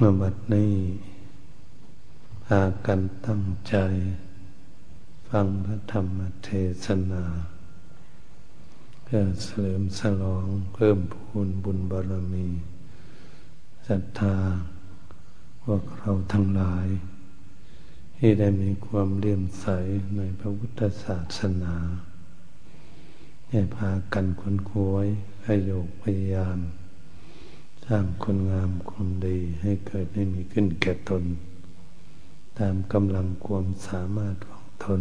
[0.00, 0.74] มาบัดนี้
[2.44, 3.76] พากันตั้งใจ
[5.28, 6.50] ฟังพระธรรมเท
[6.84, 7.24] ศนา
[9.02, 12.46] เพื่อเสริมสลองเพิ่มพูนบุญบารมี
[13.86, 14.36] ศรัทธา
[15.62, 16.86] พวกเราทั้งหลาย
[18.16, 19.66] ที่ได้มีความเลื่อมใส
[20.16, 21.76] ในพระพุทธศาสนา
[23.48, 25.06] ให้พากันคนควย
[25.44, 26.58] ขยโยกพยายาม
[27.90, 31.24] ร้างคุณงามความดีให้เกิดให้มีขึ้นแก่ตน
[32.58, 35.00] ตามกำลังความสามารถของตน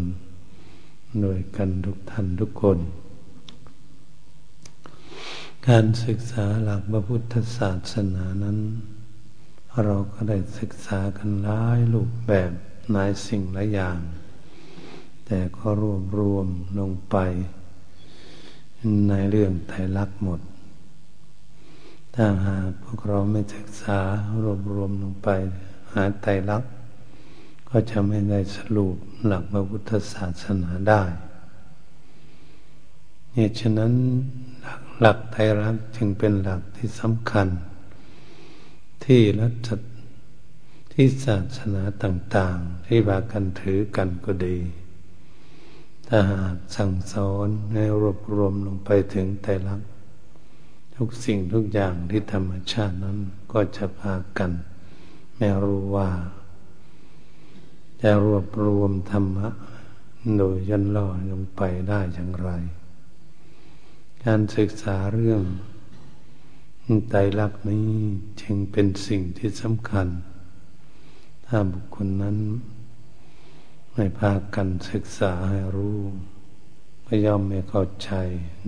[1.21, 2.79] โดยกันทุกท่านทุกคน
[5.67, 8.57] การศึกษาหลักพระพุทธศาสนานั้น
[9.83, 12.51] เราก็ได้ศึกษากันหลายรูปแบบ
[12.91, 13.97] หลายสิ่งหลายอย่าง
[15.25, 16.47] แต่ก็รวบรวม
[16.79, 17.17] ลงไป
[19.09, 20.39] ในเรื่องไตรลักษณ์หมด
[22.21, 23.99] ถ้าหากพวกเราไม่ศึกษา
[24.43, 25.29] รวบรวมลงไป
[25.93, 26.71] หาไตรลักษณ์
[27.69, 31.03] ก็จะไม่ได้สรุปหลักพระพุทธศาสนาได้
[33.33, 33.93] เหตุฉะนั้น
[34.61, 37.47] หลักหลักไตรลักษณ์จึงเป็นหลักที่สำคัญ
[39.03, 39.69] ที่รัฐ
[40.93, 44.57] ที่ศาสนาต่าง ๆ ที่บากันถือกันก็ดี
[46.07, 49.89] ถ้าหากสั่งสอนให้รวบรวมลงไปถึงไตรลักษณ์
[51.01, 53.17] ทุกสิ่งทุกอย่างที่ธรรมชาตินั้น
[53.51, 54.51] ก็จะพากัน
[55.37, 56.09] ไม่รู้ว่า
[58.01, 59.49] จะรวบรวมธรรมะ
[60.37, 62.49] โดยยันล่อลงไปได้อย่างไร
[64.25, 65.41] การศึกษาเรื่อง
[67.09, 67.91] ไตรลักษณ์นี้
[68.41, 70.07] จึงเป็นสิ่งที่สำคัญ
[71.47, 72.37] ถ้าบุคคลนั้น
[73.93, 75.99] ไม่พากันศึกษาให้รู้
[77.05, 78.11] ก็ย่อมไม่เข้าใจ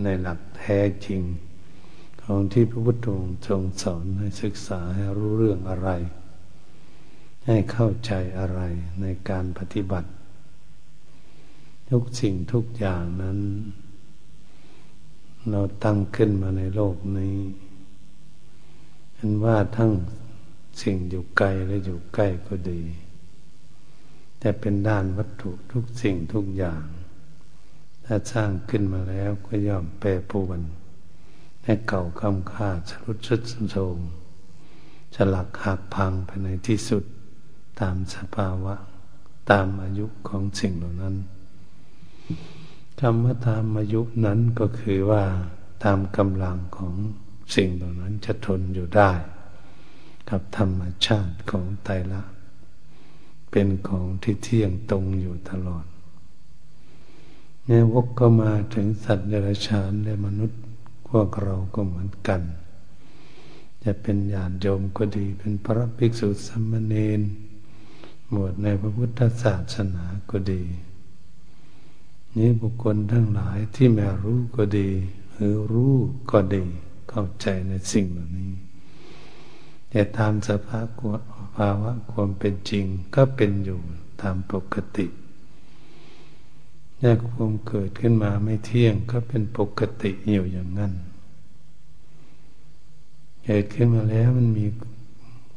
[0.03, 1.21] ในหลักแท้จริง
[2.25, 5.89] ของที่พระพุทธองค์ทรงสอนให้ศึกษาให้รู้เรื่องอะไร
[7.45, 8.59] ให้เข้าใจอะไร
[9.01, 10.09] ในการปฏิบัติ
[11.89, 13.39] ทุกสิ่งทุกอย่างนั้น
[15.49, 17.35] เราตั้งขึ้นมาในโลกนี้
[19.15, 19.91] เห็นว่าทั้ง
[20.81, 22.81] สิ่งอยู่ไกลและอยู่ใกล้ก็ดี
[24.39, 26.83] แต่เป็นด้านวัตถุทุกสิ่งทุกอย่าง
[28.05, 30.59] ถ้าสร้างขึ้นมาแล้วก็ย่อมแปรปรวน
[31.63, 33.41] ให้เก่าคำค่าชรุดชุด
[33.71, 33.97] โทม
[35.15, 37.03] จะหลักหักพังไปในที่สุด
[37.79, 38.75] ตามสภาวะ
[39.51, 41.15] ตามอายุของสิ่งเหล่านั้น
[42.99, 45.23] คำว่าตามอายุนั้นก็คือว่า
[45.83, 46.95] ตามกำลังของ
[47.55, 49.11] สิ่งเหล่านั้นจะทนอยู่ได้
[50.29, 52.23] กับธรรมชาติของไตรละ
[53.51, 55.85] เป็นของที่เที่ยงตรงอยู่ตลอด
[57.65, 60.61] เนี่ยวกก็มาถึงสัตว์เดรัจฉานและมนุษย์
[61.11, 62.41] พวกเราก็เหมือนกัน
[63.83, 67.21] จะเป็นญาติโยมก็ดี เป็นพระภิกษุสมณเณร
[68.29, 70.63] หมวดในพระพุทธศาสนาก็ดี
[72.37, 74.89] นี้บุคคลทั้งหลายที่ไม่รู้ก็ดี
[75.33, 75.95] หรือรู้
[76.31, 76.63] ก็ดี
[77.09, 78.53] เข้าใจในสิ่งเหล่านี้
[79.89, 80.87] แต่ตามสภาพ
[81.55, 82.85] ภาวะความเป็นจริง
[83.15, 83.79] ก็เป็นอยู่
[84.21, 85.07] ตามปกติ
[87.03, 90.93] แยกความเกิดขึ้นมาไม่เที่ยงก็เป็นปกติอยู่อย่างนั้น
[93.45, 94.65] เกิดขึ้นมาแล้วมันมี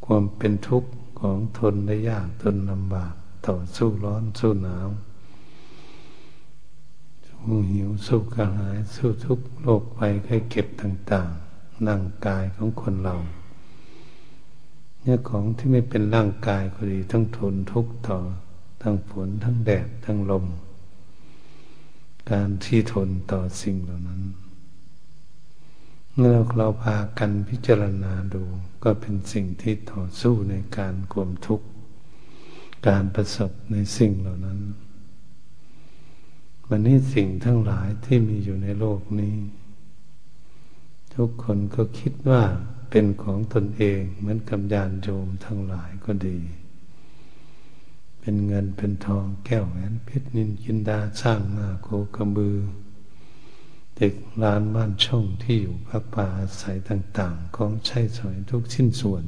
[0.06, 0.91] ความเป็นทุกข์
[1.21, 3.15] ของทนได้ยากทนลำบาก
[3.47, 4.88] ต่อสู้ร้อนสู้หนาว
[7.27, 13.16] สู้หิวสู้กระหาย สู้ทุกโรคไปไข้เก็บต่างๆร่างกายของคนเรา
[15.02, 18.19] เนี่ยของที่ไม่เป็นร่างกายก็ดี ทั้งทนทุกข์ต่อ
[18.82, 20.44] ทั้งฝนทั้งแดดทั้งลม
[22.32, 24.23] การที่ทนต่อสิ่งเหล่านั้น
[26.17, 28.44] เมื่อเราพากันพิจารณาดู
[28.85, 31.67] ก็เป็นสิ่งที่ต่อสู้ในการกลมทุกข์
[32.88, 34.61] การประสบในสิ่งเหล่านั้น
[36.69, 39.37] วันนี้สิ่งทั้งหลายที่มีอยู่ในโลกนี้
[41.15, 42.43] ทุกคนก็คิดว่า
[42.91, 46.38] เป็นของตนเองเหมือนกับญาณโยมทั้งหลายก็ดี
[48.26, 52.59] เป็นเงินเป็นทองแก้วแหวนเพชรนินกินดาสร้างมาโคกระบือ
[53.99, 59.25] ตึกร้านบ้านช่องที่อยู่พักป่าอาศัยต่างๆ ของใช้สอยทุกชิ้นส่วน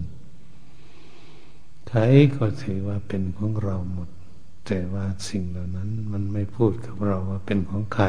[1.89, 2.01] ใคร
[2.37, 4.09] ก็ถือว่าเป็นของเราหมด
[4.67, 8.05] แต่ว่าสิ่งเหล่านั้นมันไม่พูดกับเราว่าเป็นของใคร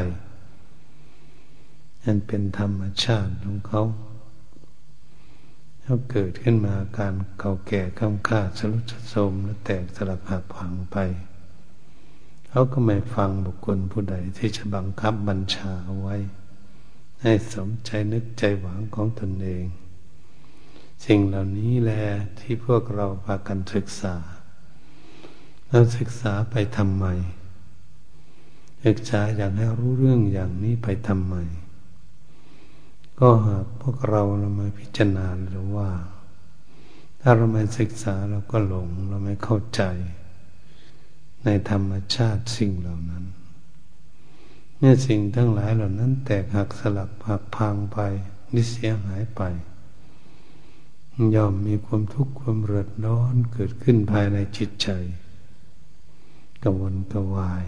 [2.04, 3.82] นั่นเป็นธรรมชาติของเขา
[5.90, 10.96] เขาเกิดขึ้นมาการเก่าแก่คำค่าสรุปสมและแตกสลักหักพังไป
[12.48, 16.16] เขาก็ไม่ฟังบุคคลผู้ใดที่จะบังคับบัญชาไว้
[17.22, 19.64] ให้สมใจนึกใจหวังของตนเอง
[21.06, 22.04] สิ่งเหล่านี้แหละ
[22.38, 24.16] ที่พวกเราพากันศึกษา
[25.68, 27.06] เราศึกษาไปทำไม
[28.86, 31.36] ศึกษาอย่ากให้รู้เรื่องอย่างนี้ไปทำไม
[33.20, 35.90] ก็หากพวกเราเรามาพิจารณาหรือว่า
[37.20, 39.82] ถ้าเราไม่ศึกษาเราก็หลงเราไม่เข้าใจ
[41.44, 43.24] ในธรรมชาติสิ่งเหล่านั้น
[44.76, 47.98] เมื่อสิ่งทั้งหลายเหล่านั้น แตกหักสลักหักพังไป
[48.54, 49.42] นิเสียหายไป
[51.34, 54.88] ย่อมมีความทุกข์ความเรือดร้อนเกิดขึ้นภายในจิตใจ
[56.62, 57.64] กวนกวาย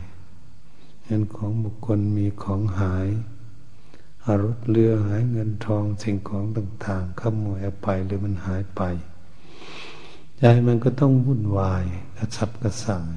[1.04, 3.08] เห็นของบุคคลมีของหาย
[4.26, 8.82] อารถเรือหายเงินทองสิ่งของต่างๆขโมยเอาไปหรือมันหายไป
[10.38, 11.84] ใจมันก็ต้องวุ่นวาย
[12.16, 13.16] กระสับกระส่าย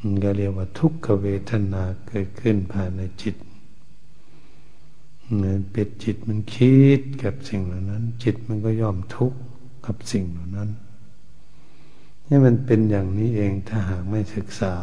[0.00, 3.36] มันก็เรียกว่าทุกขเวทนาเกิดขึ้นภายในจิต
[5.38, 9.38] เงินเป็ดจิตมันคิดกับสิ่งเหล่านั้น จิตมันก็ย่อมทุกข์
[9.86, 10.70] กับสิ่งเหล่านั้น
[12.26, 14.74] นี่มันเป็นอย่างนี้เองถ้าหากไม่ศึกษา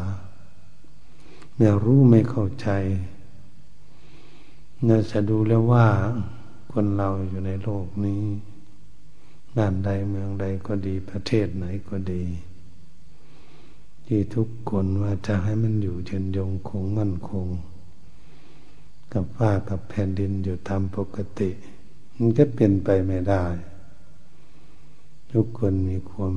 [1.56, 2.70] ไม่รู้ไม่เข้าใจ
[4.84, 5.88] เราจะดูแล้วว่า
[6.72, 8.22] คนเราอยู่ในโลกนี้
[9.56, 12.24] บ้านใดเมืองใดก็ดีประเทศไหนก็ดี
[14.06, 17.48] ที่ทุกคนว่าจะให้มันอยู่เยืนยงคงมั่นคง
[19.14, 21.50] กับฟ้ากับแผ่นดินอยู่ตามปกติ
[22.16, 23.44] มันก็เป็นไปไม่ได้
[25.32, 26.36] ทุกคนมีความ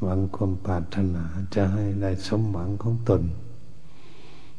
[0.00, 1.24] หวังความปรารถนา
[1.54, 3.22] จะให้ได้สมหวังของตน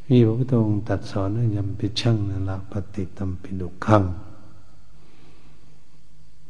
[0.08, 4.04] มีพระพุทธองค์ตัดสอนยำปิช่างนละปฏิตัมปิดุขัง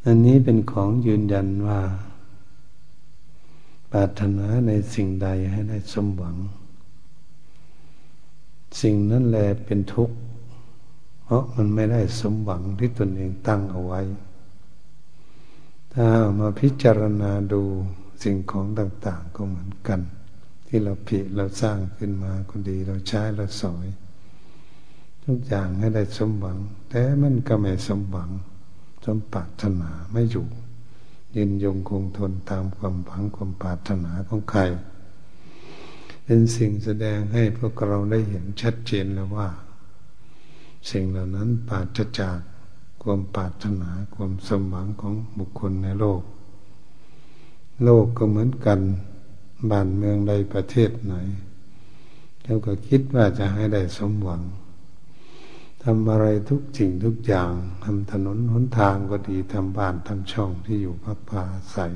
[0.06, 1.80] อันนี้เป็นของยืนยันว่า
[3.92, 6.38] ปรารถนาในสิ่งใดให้ได้สมหวัง
[8.82, 10.16] สิ่งนั้นแหละเป็นทุกข์
[11.24, 14.02] เพราะมันไม่ได้สมหวังที่ตนเองตั้งเอาไว้
[15.94, 16.08] ถ้า
[16.40, 17.62] มาพิจารณาดู
[18.24, 20.00] สิ่งของต่าง ๆ ก็เหมือนกัน
[20.76, 23.88] ที่เราผิเราสร้างขึ้นมาก็ดี เราใช้เราสอย
[25.24, 26.58] ทุกอย่างให้ได้สมหวัง
[26.90, 28.30] แต่มันก็ไม่สมหวัง
[29.06, 30.48] สมปรารถนาไม่อยู่
[31.36, 34.62] ยืนยงคงทนตามความหวังความปรารถนาของใคร
[36.24, 39.50] เป็นสิ่งแสดงให้พวกเราได้เห็นชัดเจนแล้วว่า
[40.92, 42.38] สิ่งเหล่านั้นปราศจาก
[43.04, 46.22] ความปรารถนาความสมหวังของบุคคลในโลก
[47.84, 48.82] โลกก็เหมือนกัน
[49.72, 51.16] บ้านเมืองใดประเทศไหน
[52.44, 54.42] เราก็คิดว่าจะให้ได้สมหวัง
[55.84, 57.52] ทำอะไรทุกสิ่งทุกอย่าง
[57.84, 61.88] ทำถนนหนทางก็ดีทำบ้านทำช่องที่อยู่พักผ้าใส่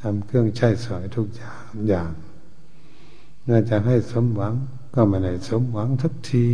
[0.00, 2.12] ทำเครื่องใช้สอยทุกอย่างอย่าง
[3.48, 4.54] น่าจะให้สมหวัง
[4.94, 6.46] ก็ไม่ได้สมหวังทุกที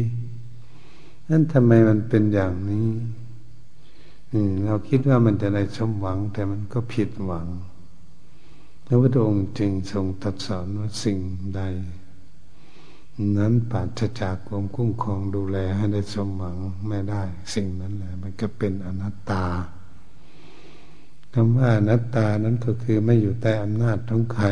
[1.28, 2.88] นั่นทำไมมันเป็นอย่างนี้
[4.64, 7.46] เราคิดว่ามันจะได้สมหวัง แต่มันก็ผิดหวัง
[8.92, 11.18] พระพุทธองค์จึงทรงตรัสสอนว่าสิ่ง
[11.56, 11.62] ใด
[13.37, 16.56] นั้นปราศจากความคุ้มครองดูแลให้ได้สมหวัง
[16.88, 17.23] ไม่ได้
[17.54, 19.44] สิ่งนั้นแหละ มันก็เป็นอนัตตา
[21.32, 24.47] คำว่าอนัตตานั้นก็คือไม่อยู่ใต้อำนาจของใคร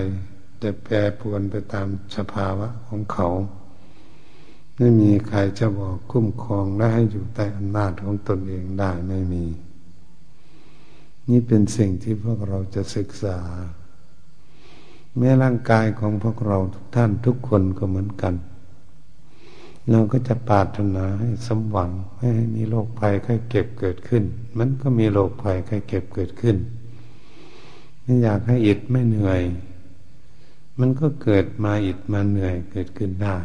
[0.59, 3.29] แต่แปรปรวนไปตามสภาวะของเขา
[4.77, 9.45] ไม่มีใครจะบอกคุ้มครองและให้อยู่ใต้อำนาจของตนเองได้ไม่มี
[11.29, 13.41] นี่เป็นสิ่งที่พวกเราจะศึกษา
[15.19, 18.35] แม้ร่างกายของพวกเราทุกท่านทุกคนก็เหมือนกัน
[19.91, 24.25] เราก็จะปรารถนาให้สมหวังให้มีโรคภัยไข้เก็บเกิดขึ้น
[24.59, 26.57] มันก็มีโรคภัยไข้เก็บเกิดขึ้น
[28.03, 29.41] ไม่อยากให้อิดไม่เหนื่อย
[30.79, 33.37] มันก็เกิดมาอิดมาเหนื่อยเกิดขึ้นได้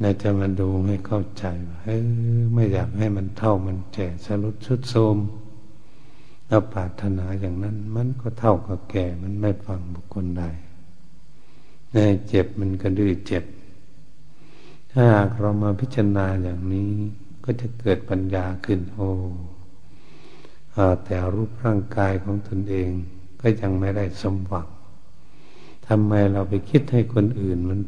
[0.00, 1.90] เราจะมาดูให้เข้าใจว่าเอ
[2.38, 5.16] อไม่อยากให้มันเท่ามันแก่สรุดชุดโทม
[6.48, 10.44] เราปรารถนาอย่างนั้น มันก็เท่ากับแก่ มันไม่ฟังบุคคลใด
[11.92, 11.96] ใน
[12.28, 13.44] เจ็บมันก็ดื้อเจ็บ
[14.90, 16.90] ถ้าหากเรามาพิจารณาอย่างนี้
[17.44, 19.10] ก็จะเกิดปัญญาขึ้น โอ้
[21.04, 22.88] แต่รูปร่างกายของตนเอง
[23.40, 24.68] ก็ยังไม่ได้สมหวัง
[25.86, 27.80] ทำไมเราไปคิดให้คนอื่นมัน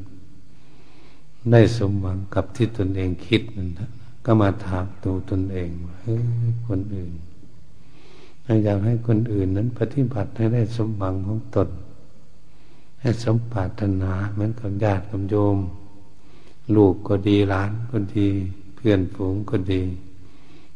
[1.53, 3.91] ได้สมหวังกับที่ตนเองคิดนั่นนะ
[4.25, 6.23] ก็มาถามตัวตนเองว่าเฮ้ย
[6.69, 7.13] คนอื่น
[8.65, 11.69] อยากให้คนอื่นนั้นปฏิบัติให้ได้สมหวังของตน
[13.01, 15.59] ให้สมปรารถนาเหมือนกับญาติกับโยม
[16.75, 18.27] ลูกก็ดีหลานก็ดี
[18.75, 19.83] เพื่อนฝูงก็ดี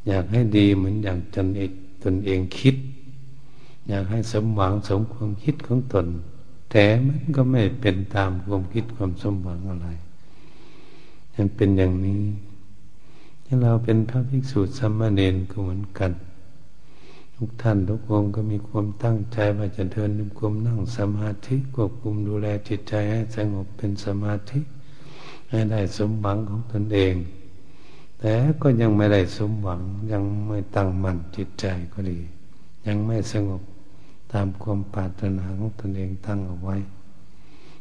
[0.07, 1.73] อยากให้ดีเหมือนอย่างตนเอง
[2.05, 2.77] ตนเองคิด
[3.89, 6.07] อยากให้สมหวังสมความคิดของตน
[6.71, 9.89] แต่มันก็ไม่เป็นตามความคิดความสมหวังอะไร
[11.35, 12.23] มันเป็นอย่างนี้
[13.45, 16.13] ที่เราเป็นพระภิกษุสมณเณรก็เหมือนกัน
[17.45, 24.61] ทุกท่านทุกองก็มีความตั้งใจว่าจะเดินในความนั่งสมาธิควบคุมดูแลจิตใจให้สงบเป็นสมาธิ
[25.51, 27.15] ให้ได้สมหวังของตนเอง
[28.21, 28.33] แต่
[28.63, 29.81] ก็ยังไม่ได้สมหวัง
[30.13, 32.19] ยังไม่ตั้งมั่นจิตใจก็ดี
[32.87, 33.63] ยังไม่สงบ
[34.33, 36.77] ตามความปรารถนาของตนเองตั้งเอาไว้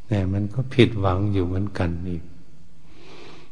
[0.08, 2.24] แต่มันก็ผิดหวังอยู่เหมือนกันอีก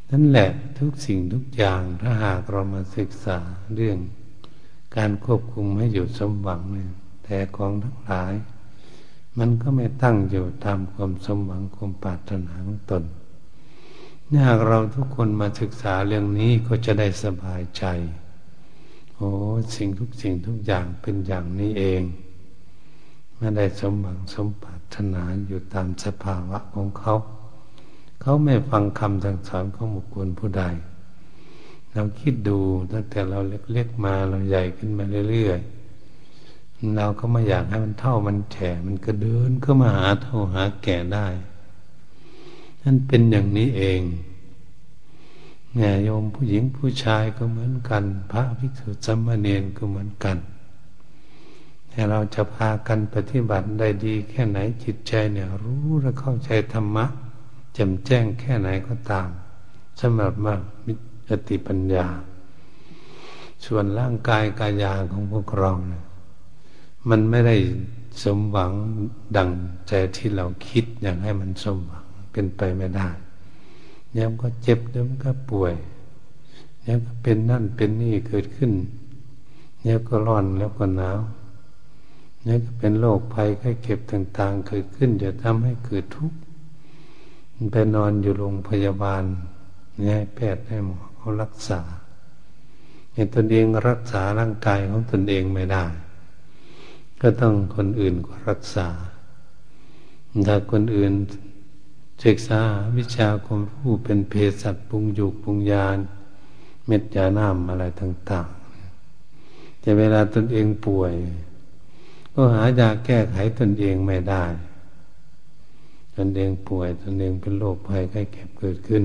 [0.09, 3.37] นั่นแหละทุกสิ่งทุกอย่างถ้าหากเรามาศึกษา
[3.75, 3.99] เรื่อง
[4.97, 6.91] การควบคุมให้อยู่สมหวังเนี่ย
[7.23, 8.33] แต่ของทั้งหลาย
[9.37, 13.03] มันก็ไม่ตั้งอยู่ตามความสมหวังความปรารถนาของตน
[14.31, 17.83] ถ้าหากเราทุกคนมาศึกษาเรื่องนี้ก็จะได้สบายใจ
[19.15, 19.29] โอ้
[19.75, 22.01] สิ่งทุกสิ่งทุกอย่างเป็นอย่างนี้เอง
[23.37, 27.15] ไม่ได้สมหวังสมปรารถนาอยู่ตามสภาวะของเขา
[28.21, 30.63] เขาไม่ฟังคำสั่งสอนของบุคคลผู้ใด
[31.93, 32.59] เราคิดดู
[32.91, 41.27] ตั้งแต่เราเล็กๆมาเราใหญ่ขึ้นมาเรื่อยๆเราก็ไม่อยากให้มันเท่ามันแฉมันก็เดินก็มาหาเท่าหาแก่ได้
[42.83, 44.01] นั่นเป็นอย่างนี้เอง
[45.75, 50.37] แง่โยมผู้หญิงผู้ชายก็เหมือนกัน พระภิกษุสมณีนก็เหมือนกัน
[51.89, 57.05] แต่เราจะพากันปฏิบัติได้ดีแค่ไหนจิตใจเนี่ย รู้และเข้าใจธรรมะ
[57.77, 59.29] จำแจ้งแค่ไหนก็ตาม
[59.99, 60.53] สำหรับมา
[61.29, 62.05] มิติปัญญา
[63.65, 66.03] ส่วนร่างกายกายาของพวกเราเนี่ย
[67.09, 67.55] มันไม่ได้
[68.23, 68.71] สมหวัง
[69.37, 69.49] ดัง
[69.87, 73.07] ใจที่เราคิดอยากให้มันสมหวังเป็นไปไม่ได้
[74.17, 75.73] ย้ำก็เจ็บย้ำก็ป่วย
[76.85, 78.71] ย้ำก็เป็นนั่นเป็นนี่เกิดขึ้น
[79.87, 81.19] ย้ำก็ร้อนแล้วก็หนาว
[82.47, 86.37] ย้ำก็เป็นโรคภัยไข้เก็บต่าง ๆ เกิดขึ้นจะทำให้เกิดทุกข์
[87.71, 89.23] ไปนอนอยู่โรงพยาบาล
[90.03, 91.81] เนี่ยแพทย์ให้หมอ เขารักษา
[93.13, 95.85] เห็นตนเองรักษาร่างกายของตนเองไม่ได้
[97.21, 98.87] ก็ต้องคนอื่นก็รักษา
[100.47, 101.13] ถ้าคนอื่น
[102.25, 102.61] ศึกษา
[102.97, 105.97] วิชาความรู้เป็นเภสัชปรุงยุกปรุงยาน
[106.85, 111.13] เม็ดยาน้ำอะไรต่างๆแต่เวลาตนเองป่วย
[112.33, 114.45] ก็หายาแก้ไขตนเองไม่ได้
[116.15, 119.03] ตนเองป่วย ตนเองเป็นโรคภัยไข้เก็บเกิดขึ้น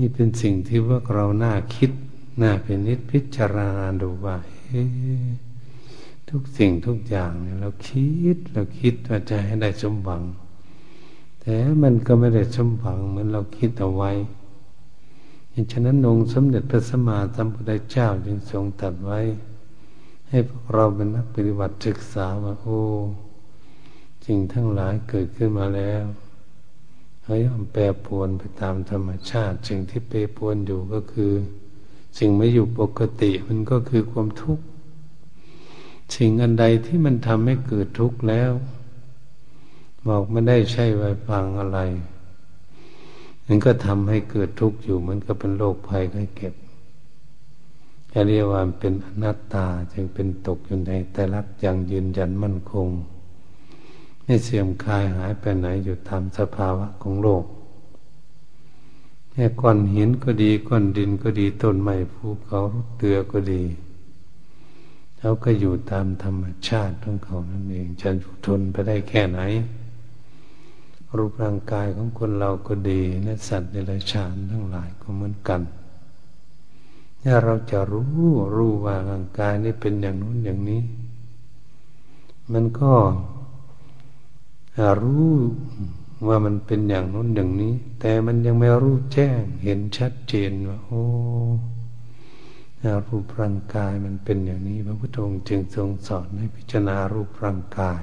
[0.00, 1.90] นี่เป็นสิ่งที่พวกเราน่าคิด
[2.42, 4.36] น่าเป็นนิดพิจารณาดูว่า
[6.28, 10.22] ทุกสิ่งทุกอย่างเนี่ยเราคิดเราคิดว่าจะให้ได้สมหวัง
[11.40, 14.10] แต่มันก็ไม่ได้สมหวังเหมือนเราคิดเอาไว้
[15.54, 19.20] ยฉะนั้นองค์สมเด็จพระสัมมาสัมพุทธเจ้าจึงทรงตัดไว้
[20.28, 22.80] ให้พวกเราเป็นนักปฏิบัติศึกษาว่าโอ้
[24.26, 26.04] สิ่งทั้งหลายเกิดขึ้นมาแล้ว
[27.22, 31.32] เขาย่อมแปรปวนไปตามธรรมชาติ สิ่งที่แปรปวนอยู่ก็คือ
[32.18, 34.64] สิ่งไม่อยู่ปกติมันก็คือความทุกข์
[36.16, 38.52] สิ่งอันใดที่มันทำให้เกิดทุกข์แล้ว
[40.08, 41.78] บอกไม่ได้ใช่ไว้ฟังอะไร
[43.46, 46.54] มันก็ทำให้เกิดทุกข์อยู่เหมือนกับเป็นโรคภัยไข้เก็บ
[48.26, 52.88] เรียกว่าเป็นอนัตตาจึงเป็นตกอยู่ในแต่ลักอย่างยืนยันมั่นคง
[54.30, 57.44] ไม่เสื่อมคลายหายไปไหนอยู่ตามสภาวะของโลก
[59.30, 62.60] แค่ก้อนหินก็ดีก้อนดินก็ดีต้นไม้ภูเขา
[62.98, 63.62] เตือก็ดี
[65.18, 68.10] เขาก็อยู่ตามธรรมชาติของเขานั่นเองจะ
[68.46, 69.40] ทนไปได้แค่ไหน
[71.16, 75.60] รูปร่างกายของคนเราก็ดีและสัตว์ในราชานทั้งหลายก็เหมือนกัน
[77.22, 78.06] ถ้าเราจะรู้
[78.56, 80.82] รู้ว่าร่างกายนี้เป็นอย่างนู้นอย่างนี้
[82.52, 82.92] มันก็
[85.02, 85.32] รู้
[86.26, 91.04] ว่ามันเป็นอย่างนู้นอย่างนี้ แต่มันยังไม่รู้แจ้ง เห็นชัดเจนว่าโอ้
[93.06, 98.02] รูปร่างกายมันเป็นอย่างนี้ พระพุทธองค์จึงทรงสอนให้พิจารณารูปร่างกาย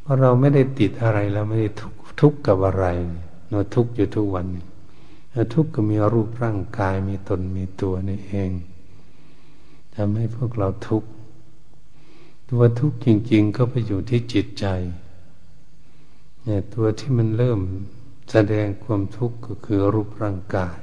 [0.00, 2.86] เพราะเราไม่ได้ติดอะไรแล้วไม่ได้ทุกทุกกับอะไร
[3.50, 4.46] เราทุกอยู่ทุกวัน
[5.54, 8.50] ทุกก็มีรูปร่างกายมีตนมีตัวนี่เอง
[9.94, 11.04] ทำให้พวกเราทุก
[12.50, 14.66] ตัวทุกจริง ๆ ก็ไปอยู่ที่จิตใจ
[16.44, 17.60] เนี่ยตัวที่มันเริ่ม
[18.30, 20.76] แสดงความทุกข์ก็คือรูปร่างกาย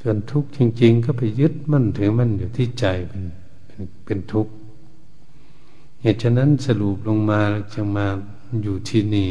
[0.00, 3.24] ส่วนทุกข์จริง ๆ ก็ไปยึดมั่นถือมั่นอยู่ที่ใจเป็น
[3.66, 4.52] เป็นเป็นทุกข์
[6.00, 7.40] เหตุฉะนั้นสรุปลงมา
[7.72, 8.06] จึงมา
[8.62, 9.30] อยู่ที่นี่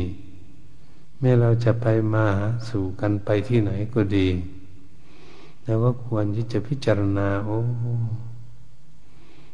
[1.20, 2.26] แม้เราจะไปมา
[2.70, 4.28] สู่กันไปที่ไหนก็ดี
[5.64, 7.60] แล้วก็ควรที่จะพิจารณาโอ้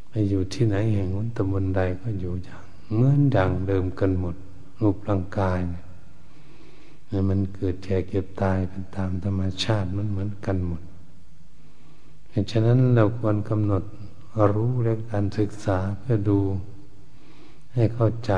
[0.09, 4.35] ไปอยู่ที่ไหนแห่งนั้นตำบลใดก็อยู่อย่างเหมือนดังเดิมกันหมด
[4.79, 5.81] รูปร่างกายเนี่
[7.19, 10.81] ยมันเกิดแก่เก็บตายเป็นตามธรรมชาติมันเหมือนกันหมด
[12.49, 13.83] เฉะนั้นเราควรกำหนด
[14.55, 16.39] รู้และการศึกษาเพื่อดู
[17.73, 18.33] ให้เข้าใจ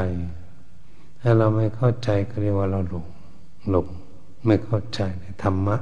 [1.21, 3.05] ถ้าเราไม่เข้าใจก็เรียกว่าเราหลง
[3.69, 3.87] หลง
[4.45, 5.77] ไม่เข้าใจในธรรมะ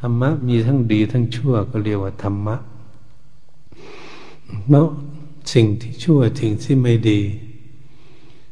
[0.00, 2.56] ธรรมะมีทั้งดีทั้งชั่วก็เรียกว่าธรรมะ
[4.70, 4.88] เนาะ
[5.52, 7.20] สิ่งที่ชั่วสิ่งที่ไม่ดี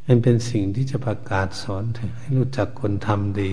[0.06, 1.84] มันเป็นสิ่งที่จะประกาศสอน
[2.18, 3.52] ให้รู้จักคนทำดี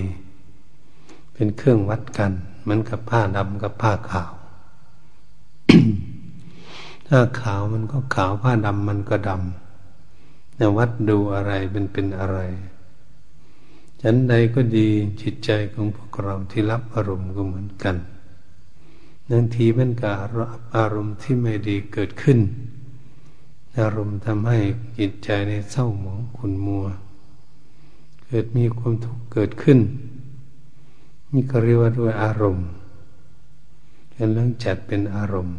[1.34, 2.32] เป็นเครื่องวัดกัน
[2.62, 4.32] เหมือนกับผ้าดำกับผ้าขาว
[7.08, 12.40] ถ้าขาวมันก็ขาวผ้าดำมันก็ดำแต่วัดดูอะไรเป็นเป็นอะไร
[14.02, 14.90] ฉันใดก็ดี
[15.22, 17.96] จิตใจของพวกเราที่รับอารมณ์ก็เหมือนกัน
[19.30, 20.12] บางทีมันก็
[20.76, 22.40] อารมณ์ที่ไม่ดีเกิดขึ้น
[23.80, 24.58] อารมณ์ทำให้
[25.00, 26.86] จิตใจในเศร้าหมองขุ่นมัว
[28.26, 29.80] เกิดมีความทุกข์เกิดขึ้น
[31.32, 32.68] นี่ก็เรียกว่าด้วยอารมณ์
[34.12, 35.58] เป็นเรื่องจัดเป็นอารมณ์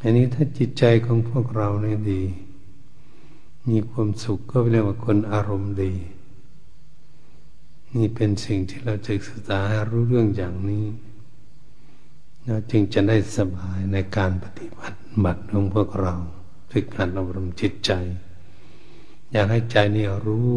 [0.00, 2.22] อันนี้ถ้าจิตใจของพวกเราเนี่ยดี
[3.68, 5.92] มีความสุขก็เรียกว่าคนอารมณ์ดี
[7.94, 9.60] นี่เป็นสิ่งที่เราจะศึกษา
[9.90, 10.86] รู้เรื่องอย่างนี้
[12.44, 16.14] เราจึงจะได้สบายในการปฏิบัติบัตรของพวกเรา
[16.74, 17.92] ด้วยการอบรมจิตใจ
[19.30, 20.52] อยากให้ใจนี่รู้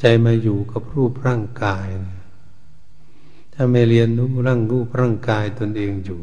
[0.00, 1.86] ใจมาอยู่กับรูปร่างกาย
[3.54, 6.20] ถ้าไม่เรียนรู้ร่างรูปร่างกายตนเองอยู่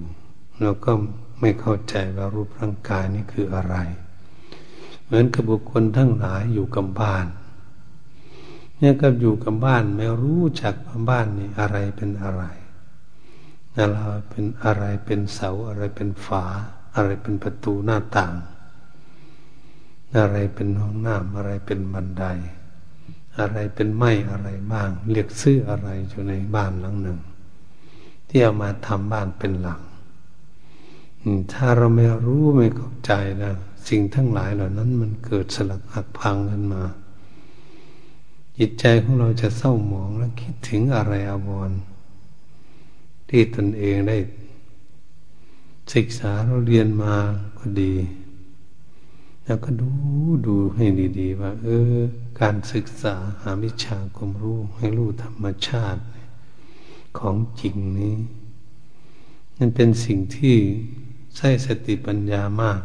[0.61, 0.91] เราก็
[1.39, 3.75] ไม่เข้าใจว่ารูปร่างกายนี่คืออะไร
[5.05, 7.25] เหมือนกับบุคคลทั้งหลายอยู่กับบ้าน
[8.77, 10.75] เนี่ยกับอยู่กับบ้านไม่รู้จัก
[11.09, 12.43] บ้านนี่อะไรเป็นอะไร
[13.77, 13.97] อะไร
[14.29, 16.45] เป็นอะไรเป็นเสาอะไรเป็นฝา
[16.95, 18.33] อะไรเป็นประตูหน้าต่าง
[20.17, 22.25] อะไรเป็นห้องน้ำอะไรเป็นบันได
[23.39, 27.19] อะไรเป็นไม้อะไรบ้าง เรียกซื้ออะไรอยู่ในบ้านหลังหนึ่ง
[28.27, 29.81] ที่เอามาทำบ้านเป็นหลัง
[31.53, 33.11] ถ้าเราไม่รู้ไม่เข้าใจ
[33.43, 33.53] นะ
[33.89, 36.83] สิ่งทั้งหลายเหล่านั้นมันเกิดสลักหักพังขึ้นมา
[38.57, 41.79] จิตใจของเราจะเศร้าหมองและคิดถึงอะไรอาวรณ์
[43.29, 44.17] ที่ตนเองได้
[45.93, 47.15] ศึกษาเราเรียนมา
[47.59, 47.93] ก็ดี
[49.45, 49.91] แล้วก็ดู
[50.47, 50.85] ดูให้
[51.19, 51.95] ดี ๆ ว่า เออ
[52.41, 56.01] การศึกษาหาวิชาความรู้ให้รู้ธรรมชาติ
[57.19, 58.15] ของจริงนี้
[59.57, 60.57] นั่นเป็นสิ่งที่
[61.35, 62.81] ใช้สติปัญญามาก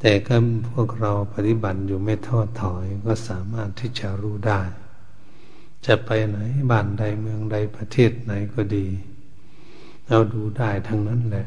[0.00, 0.36] แต่ก็
[0.70, 4.60] พวกเราปฏิบัติอยู่ไม่ท้อถอยก็สามารถที่จะรู้ได้
[5.86, 6.38] จะไปไหน
[6.70, 8.86] บ้านใดเมืองใดประเทศไหนก็ดี
[10.08, 11.46] เราดูได้ทั้งนั้นแหละ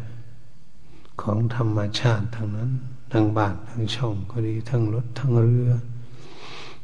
[1.21, 2.71] ของธรรมชาติทั้งนั้น
[3.11, 5.71] ทั้งบ้านทั้งช่องก็ดี ทั้งรถทั้งเรือ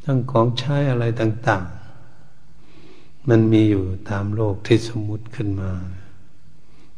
[0.04, 5.72] ทั้งของใช้อะไรต่าง ๆ มันมีอยู่ตามโลกที่สมมุติขึ้นมา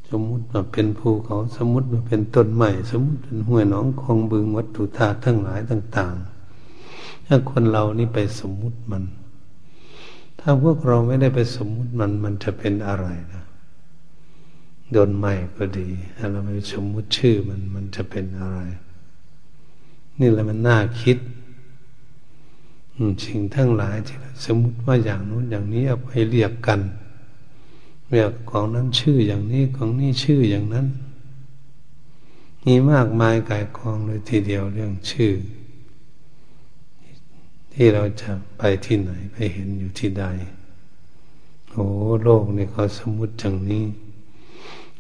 [0.10, 6.16] สมมุติว่าเป็นภูเขาสมมุติว่าเป็นต้นไม้สมมุติเป็นห้วยหนองคลองบึงวัตถุธาตุทั้งหลายต่าง
[6.72, 9.04] ๆ ถ้าคนเรานี่ไปสมมุติมัน
[10.40, 13.44] ถ้าพวกเราไม่ได้ไปสมมุติมันมันจะเป็นอะไรนะ
[14.92, 18.60] โดนใหม่ก็ดีถ้าเราไม่สมมุติชื่อมันมันจะเป็นอะไร
[20.20, 21.18] นี่แหละมันน่าคิด
[23.26, 26.82] สิ่งทั้งหลายที่สมมุติว่าอย่างนู้นอย่างนี้เอาไปเรียกกัน
[28.10, 30.88] เรียกของนั้นชื่ออย่างนี้ของนี้ชื่ออย่างนั้น
[32.66, 35.34] มีมากมายกายกองเลยทีเดียวเรื่องชื่อ
[37.74, 40.26] ที่เราจะไปที่ไหนไปเห็นอยู่ที่ใด
[41.72, 41.86] โอ้
[42.24, 43.84] โลกนี่เขาสมมุติอย่างนี้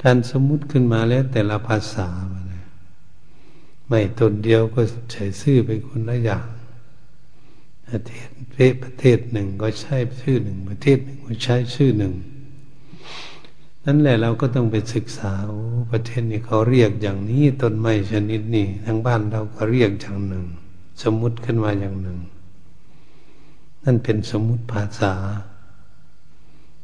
[0.03, 2.07] การสมมุติขึ้นมาแล้วแต่ละภาษา
[3.87, 6.47] ไม่ตนเดียวก็ใช้ชื่อเป็นคนละอย่าง
[7.87, 7.99] ประ
[8.53, 12.13] เทศประเทศหนึ่งก็ใช้ชื่อหนึ่ง ประเทศหนึ่งก็ใช้ชื่อหนึ่ง
[13.85, 15.59] นั่นแหละเราก็ต้องไปศึกษาโอ้
[15.91, 20.45] ประเทศนี้เขาเรียกอย่างนี้ต้นไม้ชนิดนี้ทางบ้านเราก็เรียกอย่างหนึ่ง
[21.03, 22.19] สมมุติขึ้นมาอย่างหนึ่ง
[23.83, 25.13] นั่นเป็นสมมุติภาษา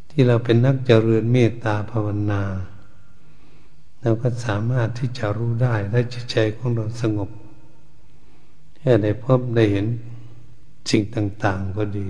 [0.10, 2.42] ที่เราเป็นนักเจริญเมตตาภาวนา
[4.02, 7.30] เราก็สามารถที่จะรู้ได้ถ้าจิตใจของเราสงบ
[8.78, 9.88] แค่ได้พบได้เห็น
[10.90, 12.10] สิ่งต่าง ๆ ก็ดี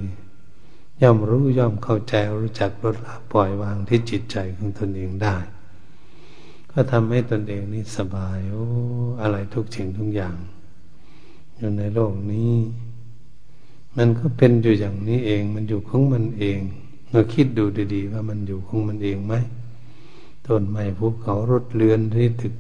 [1.02, 5.36] ย่อมรู้ย่อมเข้าใจรู้จักลดละปล่อยวางที่จิตใจของตนเองได้
[6.72, 8.66] ก็ทำให้ตนเองนี่สบายโอ้
[9.22, 10.36] อะไรทุกสิ่งทุกอย่าง
[11.58, 12.54] อยู่ในโลกนี้
[13.98, 16.60] มันก็เป็นอยู่อย่างนี้เอง มันอยู่ของมันเอง
[17.12, 19.34] เราคิดดูดี ๆ ว่ามันอยู่ของมันเองไหม
[20.50, 22.54] ต้นไม้ภูเขารถเรือนที่ตึก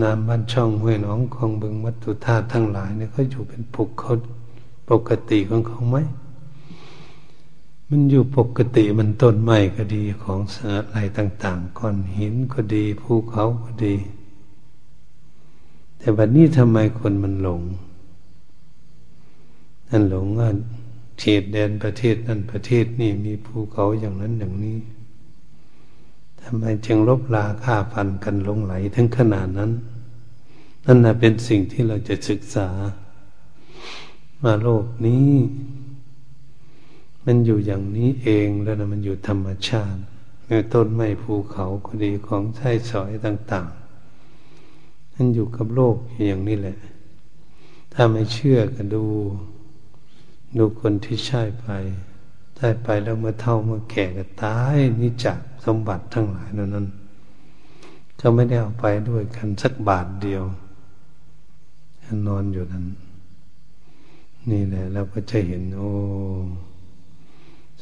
[0.00, 4.12] น้ำบ้านช่องห้วยหนองคลองบึงวัตถุธาตุทั้งหลายเนี่ยเขาอยู่เป็นปกเขา
[4.90, 5.96] ปกติของเขาไหม
[7.88, 13.94] มันอยู่ปกติมันต้นไม้ก็ดีของอะไรต่าง ๆ ก้อนหินก็ดีภูเขาก็ดี
[15.98, 17.62] แต่วันนี้ทำไมคนมันหลง
[19.88, 20.48] นั่นหลงว่า
[21.18, 24.76] เขตแดนประเทศนั่นประเทศนี่มีภูเขาอย่างนั้นอย่างนี้
[26.42, 29.70] ทำไมจึงลบลาฆ่าฟันกันลงไหลถึงขนาดนั้น
[30.84, 32.68] นั่นนะเป็นสิ่งที่เราจะศึกษา
[34.42, 35.32] มาโลกนี้
[37.24, 40.00] มันอยู่อย่างนี้เองแล้วนะมันอยู่ธรรมชาติ
[40.46, 43.68] ในต้นไม้ภูเขาก็ดีของใช้สอยต่าง
[44.40, 45.96] ๆ นั่นอยู่กับโลก
[46.28, 46.78] อย่างนี้แหละ
[47.92, 49.04] ถ้าไม่เชื่อก็ดู
[50.58, 51.66] ดูคนที่ใช่ไป
[52.58, 56.86] ได้ไปแล้วเมื่อเท่าเมื่อแก่ก็ตายนี่จากสมบัติทั้งหลายนั้น
[58.20, 60.44] ก็ไม่ได้เอาไปด้วยกันสักบาทเดียว
[62.26, 62.86] นอนอยู่นั้น
[64.50, 65.90] นี่แหละเราก็จะเห็นโอ้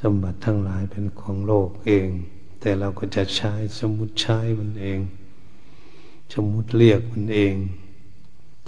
[0.01, 2.09] สมบัติทั้งหลายเป็นของโลกเอง
[2.61, 5.01] แต่เราก็จะใช้สมมุติใช้มันเอง
[6.35, 7.55] สมมุติเรียกมันเอง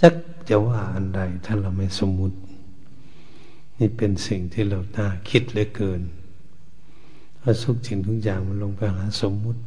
[0.01, 0.13] จัก
[0.49, 2.35] จะว่าอันใดถ้าเราไม่สมมุติ
[3.79, 6.01] นี่เป็นสิ่งที่เราน่าคิดเหลือเกิน
[7.41, 9.61] ว่าทุกสิ่งทุกอย่างมันลงไปหาสมมุติ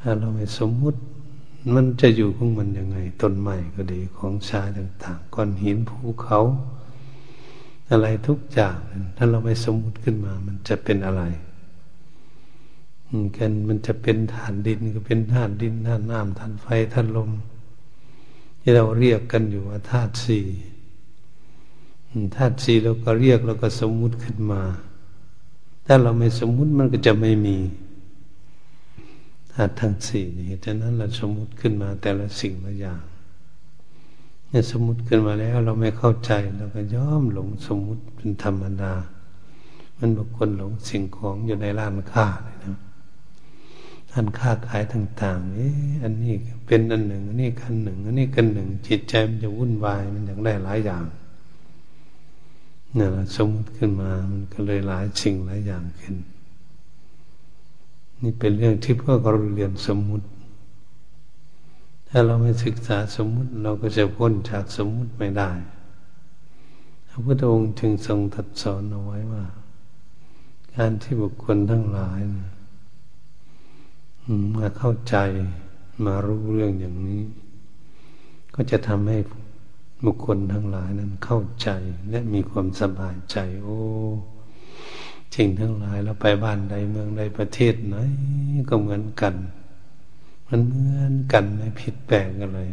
[0.00, 0.98] ถ้าเราไม่สมมุติ
[1.74, 6.40] มันจะอยู่ของมันยังไง ต้นไม้ก็ดีของชาต่างๆก้อนหินภูเขา
[7.90, 8.76] อะไรทุกอย่าง
[9.16, 11.22] ถ้าเราไม่สมมุติขึ้นมา มันจะเป็นอะไร
[13.36, 17.30] กันมันจะเป็นธาตุดินก็เป็นธาตุดินธาตุน้ำธาตุไฟธาตุลม
[18.60, 20.46] ที่เราเรียกกันอยู่ว่าธาตุสี่
[22.36, 24.62] ธาตุสี่เราก็เรียกเราก็สมมุติขึ้นมา
[25.86, 27.56] ถ้าเราไม่สมมุติมันก็จะไม่มี
[29.52, 33.02] ธาตุทั้งสี่นี่ฉะนั้นเราสมมุติขึ้นมาแต่ละสิ่งละอย่าง
[34.48, 38.94] เนี่ยสมมุติขึ้นมาแล้ว เราไม่เข้าใจเราก็ย้อมหลงสมมุติเป็นธรรมดา
[39.98, 42.78] มันบุคคลหลงสิ่งของอยู่ในร้านค้าเลยนะ
[44.12, 46.34] ร้านค้าขายต่างๆนี่อันนี้
[46.66, 51.04] เป็นอันหนึ่ง อันนี้กันหนึ่ง อันนี้กันหนึ่ง จิตใจมันจะวุ่นวายมันอยากได้หลายอย่าง
[52.94, 56.16] เนี่ยสมมติขึ้นมามันก็เลยหลายสิ่งหลายอย่างขึ้น
[58.22, 60.26] นี่เป็นเรื่องที่พวกเราเรียนสมมุติ
[62.08, 65.50] ถ้าเราไม่ศึกษาสมมุติเราก็จะพ้นจากสมมุติไม่ได้
[67.08, 69.44] พระพุทธองค์จึงทรงตรัสสอนเอาไว้ว่า
[70.74, 72.50] การที่บุคคลทั้งหลายนะ
[74.56, 75.16] มาเข้าใจ
[76.04, 77.22] มารู้เรื่องอย่างนี้
[78.54, 79.18] ก็จะทำให้
[80.04, 81.68] บุคคลทั้งหลายนั้นเข้าใจ
[82.10, 83.78] และมีความสบายใจ โอ้
[85.34, 87.96] สิ่งทั้งหลายเราไปบ้านใดเมืองใดประเทศไหน
[88.68, 89.34] ก็เหมือนกัน
[90.48, 92.70] มันเหมือนกันไม่ผิดแปลกกันเลย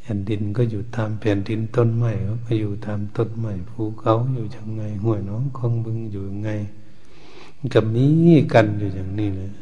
[0.00, 2.12] แผ่นดินก็อยู่ตามแผ่นดินต้นไม้
[2.46, 6.50] ก็อยู่ตามต้นไม้ภูเขาอยู่ยังไงห้วยน้องคลองบึงอยู่ยังไง
[7.74, 9.52] กับนี้กันอยู่อย่างนี้เลย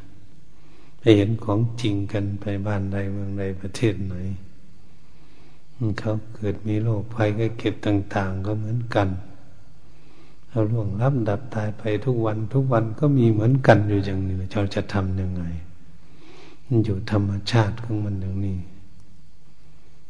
[0.98, 4.14] ไปเห็นของจริงกันไปบ้านใดเมืองใดประเทศไหน
[5.98, 9.08] เขาเกิดมีโรคภัยก็เก็บต่าง ๆ ก็เหมือนกัน
[10.48, 15.42] เราล่วงรับดับตายไปทุกวันทุกวันก็มีเหมือนกันอยู่อย่างนี้เราจะทำยังไง
[16.66, 18.58] มันอยู่ธรรมชาติของมันอย่างนี้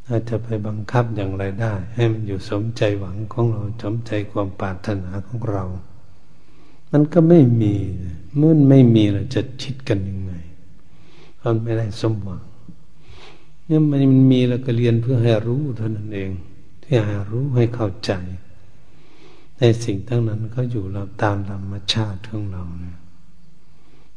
[0.06, 5.64] ถ้าจะไปบังคับอย่างไรได้ ให้มันอยู่สมใจหวังของเราสมใจความปรารถนาของเรา
[6.90, 7.74] มันก็ไม่มี
[8.36, 10.32] เมื่อไม่มีเราจะคิดกันยังไง
[11.42, 12.42] มันไม่ได้สมหวัง
[13.66, 14.02] เนี่ยมัน
[14.32, 16.30] มีเราก็เรียนเพื่อให้รู้เท่านั้นเอง
[16.82, 18.12] ที่ให้รู้ให้เข้าใจ
[19.58, 22.98] ในสิ่งทั้งนั้นก็อยู่เราตามธรรมชาติของเราเนี่ย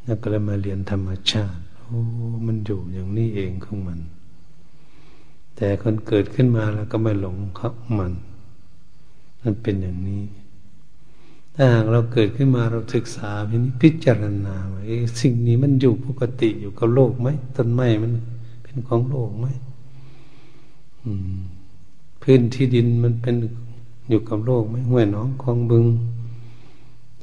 [0.04, 2.00] แล้วก็เลยมาเรียนธรรมชาติโอ้
[2.48, 4.00] มันอยู่อย่างนี้เองของมัน
[5.56, 8.14] แต่คนเกิดขึ้นมาแล้วก็ไม่หลงเขามัน
[9.42, 10.24] มันเป็นอย่างนี้
[11.56, 13.30] ถ้าหากเราเกิดขึ้นมาเราศึกษา
[13.82, 14.82] พิจารณาว่า
[15.22, 18.12] สิ่งนี้มันอยู่ปกติอยู่กับโลกไหมต้นไม้มัน
[18.70, 19.48] เป็นของโลกไหม
[22.22, 23.36] พื้นที่ดินมันเป็น
[24.10, 25.86] อยู่กับโลกไหมห้วยน้องคลองบึง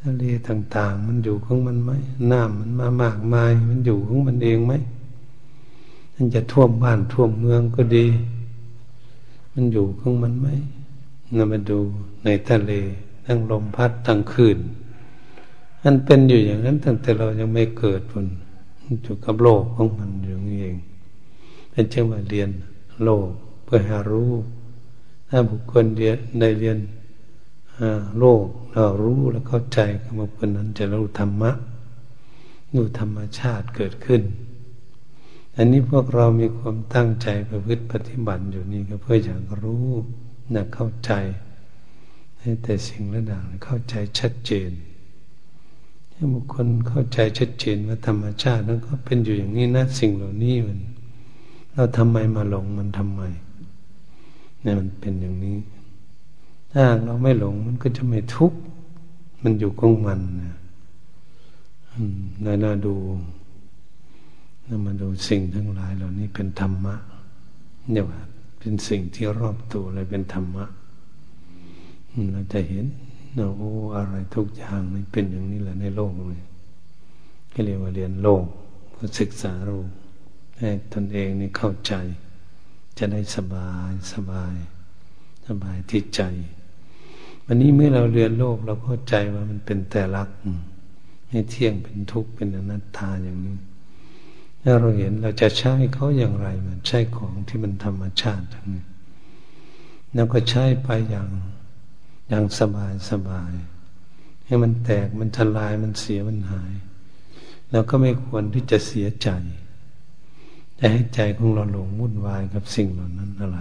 [0.00, 1.90] ทะเลต่าง ๆ มันอยู่ของมันไหม
[2.32, 4.72] น้ำมันมามากมาย มันอยู่ของมันเองไหม
[6.14, 8.06] มันจะท่วมบ้านท่วมเมืองก็ดี
[9.52, 10.48] มันอยู่ของมันไหม
[11.37, 11.78] นำมาดู
[12.24, 12.72] ในทะเล
[13.26, 14.59] ทั้งลมพัดทั้งคืน
[15.82, 18.26] มันเป็นอยู่อย่างนั้นตั้งแต่เรายังไม่เกิดมัน
[19.02, 20.11] อยู่กับโลกของมัน
[21.76, 22.50] เป็นเช่นว่าเรียน
[23.02, 23.28] โลก
[23.64, 24.32] เพื่อหารู้
[25.28, 26.78] ถ้าบุคคลเรียนได้เรียน
[28.18, 31.52] โลกเรารู้แล้วเข้าใจกับบุคคลนั้นจะรู้ธรรมะ
[32.74, 34.22] รู้ธรรมชาติเกิดขึ้น
[35.56, 39.88] อันนี้พวกเรามีความตั้งใจประพฤติปฏิบัติอยู่นี่ก็เพื่ออยากรู้
[40.52, 41.12] อยากเข้าใจ
[42.38, 44.70] ให้แต่สิ่งระดับเข้าใจชัดเจน
[46.12, 50.78] ให้บุคคลเข้าใจชัดเจนว่าธรรมชาตินั้นก็เป็นอยู่อย่างนี้นะสิ่งเหล่านี้มัน
[51.76, 53.22] เราทำไมมาหลงมันทำไม
[54.62, 55.58] เนี่ยมันเป็นอย่างนี้
[56.72, 58.58] ถ้าเราไม่หลงมันก็จะไม่ทุกข์
[59.42, 60.54] มันอยู่ของมันนะ
[62.44, 62.94] น่าดู
[64.66, 66.94] น่ามาดูสิ่งทั้งหลายเหล่านี้เป็นธรรมะ
[67.92, 68.20] เนี่ยว่า
[68.58, 70.64] เป็นสิ่งที่รอบตัวเลยเป็นธรรมะ
[72.32, 72.86] เราจะเห็น
[73.36, 76.42] นะโอ้อะไรทุกอย่างนี่เป็นอย่างนี้แหละในโลกเลย
[77.54, 78.44] ก็เรียกว่าเรียนโลก
[79.18, 79.86] ศึกษาโลก
[80.59, 81.95] ให้ตนเองนี่เข้าใจ
[82.99, 84.55] จะได้สบายสบาย
[85.47, 86.23] สบายที่ใจ
[87.47, 90.31] วันนี้เมื่อเราเรียนโลกเราเข้าใจว่ามันเป็นแต่ลัก
[91.31, 93.57] ให้เที่ยงเป็นทุกข์เป็นอนัตตาอย่างนี้
[94.62, 98.85] ถ้าเราเห็นเราจะใช้เขาอย่างไร มันใช้ของที่มันธรรมชาติทั้งนี้
[100.14, 101.29] แล้วก็ใช้ไปอย่าง
[102.29, 103.53] อย่างสบายสบาย
[104.47, 106.73] ให้มันแตกมันทลายมันเสียมันหาย
[107.71, 109.29] แล้วก็ไม่ควรที่จะเสียใจ
[110.78, 113.60] จะให้ใจของเราหลงวุ่นวายกับสิ่งเหล่านั้นอะไร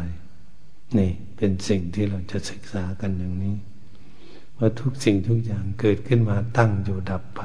[0.98, 3.56] นี่เป็นสิ่งที่เราจะศึกษากันอย่างนี้
[4.58, 7.42] ว่าทุกสิ่งทุกอย่างเกิดขึ้นมาตั้งอยู่ดับไป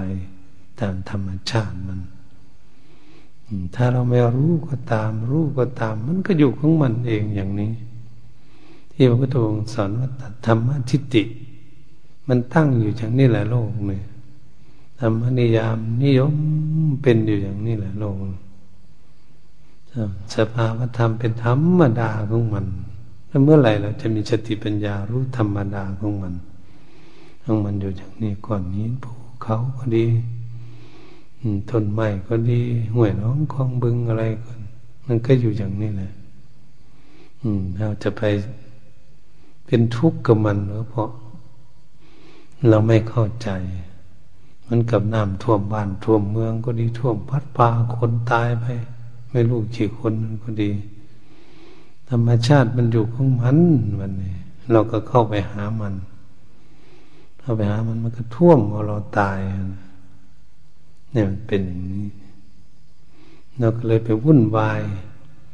[0.80, 2.00] ตามธรรมชาติมัน
[3.74, 7.72] ถ้าเราไม่รู้ก็ตาม รู้ก็ตาม มันก็อยู่ของมันเองอย่างนี้
[8.92, 10.08] ที่พระพุทธองค์สอนว่า
[10.46, 11.22] ธรรมทิฏฐิ
[12.28, 14.04] มันตั้งอยู่อย่างนี้แหละโลกเนี่ย
[15.00, 16.34] ธรรมนิยามนิยม
[17.02, 18.16] เป็นอยู่อย่างนี้แหละโลก
[20.34, 22.66] สภาวธรรมเป็นธรรมดาของมัน
[23.28, 26.34] แล้วเมื่อไหร่เราจะมีสติปัญญารู้ธรรมดาของมัน
[27.44, 30.06] ของมันอยู่อย่างนี้ก่อนนี้ภูเขาก็ดี
[31.70, 32.60] ต้นไม้ก็ดี
[32.94, 34.52] ห้วยน้องคลองบึงอะไรก็
[35.06, 36.12] มันก็อยู่อย่างนี้แหละ
[37.78, 38.22] เราจะไป
[39.66, 41.10] เป็นทุกข์กับมันหรือเพราะ
[42.68, 43.48] เราไม่เข้าใจ
[44.66, 48.66] มันกับน้ำท่วมบ้านท่วมเมืองก็ดีท่วมพัดพาคนตายไป
[49.30, 50.70] ไม่รู้กี่คนมันก็ดี
[52.10, 53.58] ธรรมชาติมันอยู่ของมัน
[54.00, 54.36] วันนี้
[54.72, 55.94] เราก็เข้าไปหามัน
[57.40, 59.38] เข้าไปหามันมันก็ท่วมเอาเราตาย
[61.12, 62.08] เนี่ยมันเป็นอย่างนี้
[63.58, 64.82] เราก็เลยไปวุ่นวาย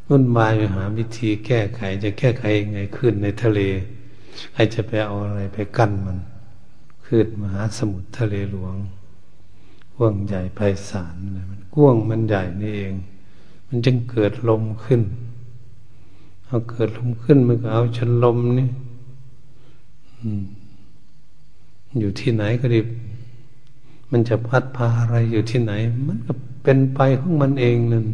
[0.08, 3.60] วุ่นวายไปหาวิธีแก้ไข จะแก้ไขยังไงขึ้นในทะเล
[4.52, 6.18] ใครจะไปเอาอะไรไปกั้นมัน
[7.04, 8.76] คืดมหาสมุทรทะเลหลวง
[9.94, 12.94] กว้างใหญ่ไพศาลอะไรมันกว้างมันใหญ่นี่เอง
[13.68, 15.02] มันจึงเกิดลมขึ้น
[16.46, 18.68] เอาเกิดลมขึ้นมันก็เอาชนลมนี่
[21.98, 22.80] อยู่ที่ไหนก็ดี
[24.10, 25.72] มันจะพัดพาอะไรอยู่ที่ไหน
[26.08, 28.06] มันก็เป็นไปของมันเองนั่น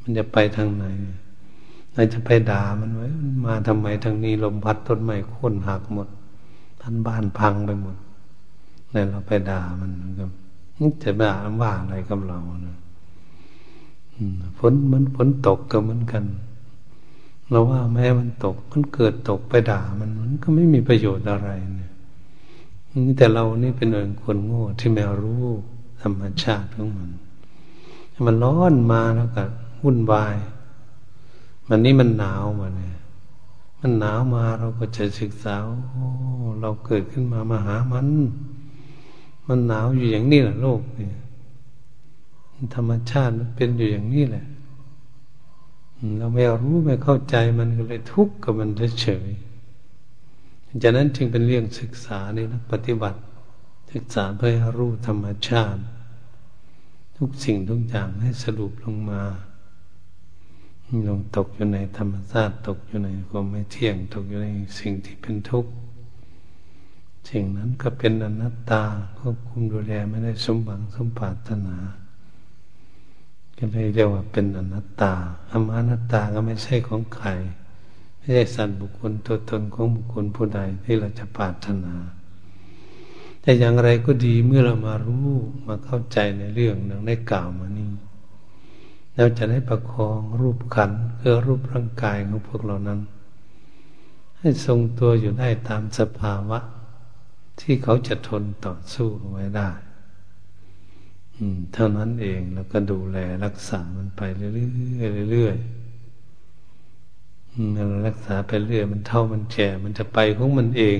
[0.00, 0.84] มันจะไปทางไหน
[1.94, 3.08] เราจะไปด่ามันไว้
[3.44, 6.08] มาทำไมทางนี้ลมพัดต้นไม้โค่นหักหมด
[6.80, 7.96] ท่านบ้านพังไปหมด
[8.92, 10.24] เนี่ยเราไปด่ามันก็
[11.02, 12.76] จะด่าว่าอะไรกับเรานะ
[14.58, 16.24] ฝนมันฝนตกก็เหมือนกัน
[17.50, 21.92] เราว่าแม้มันตกมันเกิดตกไปด่ามันมันก็ไม่มีประโยชน์อะไรเนี่ย
[23.16, 25.44] แต่เรานี่เป็นเองคนโง่ที่ไม่รู้
[26.02, 27.10] ธรรมชาติของมัน
[28.26, 29.42] มันร้อนมาแล้วก็
[29.82, 30.36] วุ่นวาย
[31.68, 32.96] วันนี้มันหนาวมาเนี่ย
[33.80, 36.06] มันหนาวมาเราก็จะศึกษาโอ้
[36.60, 38.08] เราเกิดขึ้นมามาหามัน
[39.46, 41.21] มันหนาวอยู่อย่างนี้แหละโลกเนี่ย
[42.74, 44.46] ธรรมชาติมันเป็นอยู่อย่างนี้แหละ
[46.18, 48.70] เราไม่รู้ไม่เข้าใจมันก็เลยทุกข์กับมัน
[49.00, 53.20] เฉยๆจากนั้นจึงเป็นเรื่องศึกษาในนักปฏิบัติ
[53.92, 55.80] ศึกษาเพื่อรู้ธรรมชาติ
[57.16, 59.22] ทุกสิ่งทุกอย่างให้สรุปลงมา
[61.08, 64.48] ลงตกอยู่ในธรรมชาติตกอยู่ในความไม่เที่ยง ตกอยู่ใน
[64.78, 65.72] สิ่งที่เป็นทุกข์
[67.28, 68.82] สิ่งนั้นก็เป็นอนัตตา
[69.18, 71.76] ควบคุมดูแลไม่ได้สมบังสมปรารถนา
[73.64, 75.14] ก็เลยเรียกว่าเป็นอนัตตา
[75.50, 77.28] อมานัตตาก็ไม่ใช่ของใคร
[78.16, 81.94] ไม่ใช่สัตว์บุคคลตัวตนของบุคคลผู้ใดที่เราจะปรารถนา
[83.42, 85.30] แต่อย่างไรก็ดีเมื่อเรามารู้
[85.66, 87.90] มาเข้าใจในเรื่องนังได้กล่าวมานี้
[89.16, 93.00] เราจะได้ประคองรูปขันคือรูปร่างกายของพวกเรานั้น
[94.38, 96.58] ให้ทรงตัวอยู่ได้ตามสภาวะ
[97.60, 99.70] ที่เขาจะทนต่อสู้ไว้ได้
[101.74, 104.50] เท่านั้นเองแล้วก็ดูแลรักษามันไปเรื่อ
[105.26, 105.82] ยๆเรื่อยๆ
[107.54, 110.98] มันรักษาไปเรื่อย มันเท่ามันแก่มันจะไปของมันเอง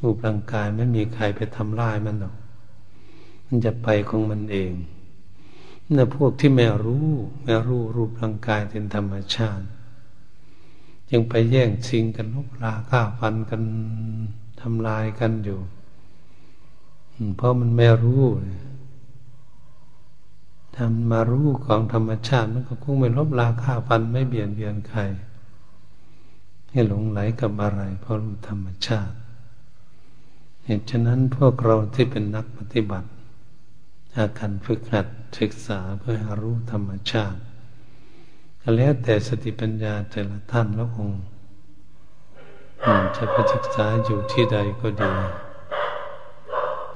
[0.00, 2.36] รูปร่างกายไม่มีใครไปทำร้ายมันหรอก
[3.46, 4.72] มันจะไปของมันเอง
[5.94, 7.06] นี่พวกที่ไม่รู้
[7.42, 9.64] ไม่รู้รูปร่างกายเป็นธรรมชาติ
[11.10, 13.62] ยังไปแย่งชิงกันลุกลาฆ่าฟันกัน
[14.60, 15.60] ทำลายกันอยู่
[17.36, 18.22] เพราะมันไม่รู้
[20.76, 25.00] ทำมารู้ของธรรมชาติมันก็คงไม่ลบลาฆ่าฟันไม่เบียดเบียนใคร
[26.70, 29.14] ให้หลงไหลกับอะไรเพราะรู้ธรรมชาติ
[30.64, 33.08] เหตุฉะนั้นพวกเราที่เป็นนักปฏิบัติ
[34.16, 35.06] อาการฝึกหัด
[35.38, 37.40] ศึกษาเพื่อรู้ธรรมชาติ
[38.60, 41.22] ก็แล้วแต่สติปัญญาแต่ละท่านแล้วองค์
[43.16, 45.12] จะไปศึกษาอยู่ที่ใดก็ดี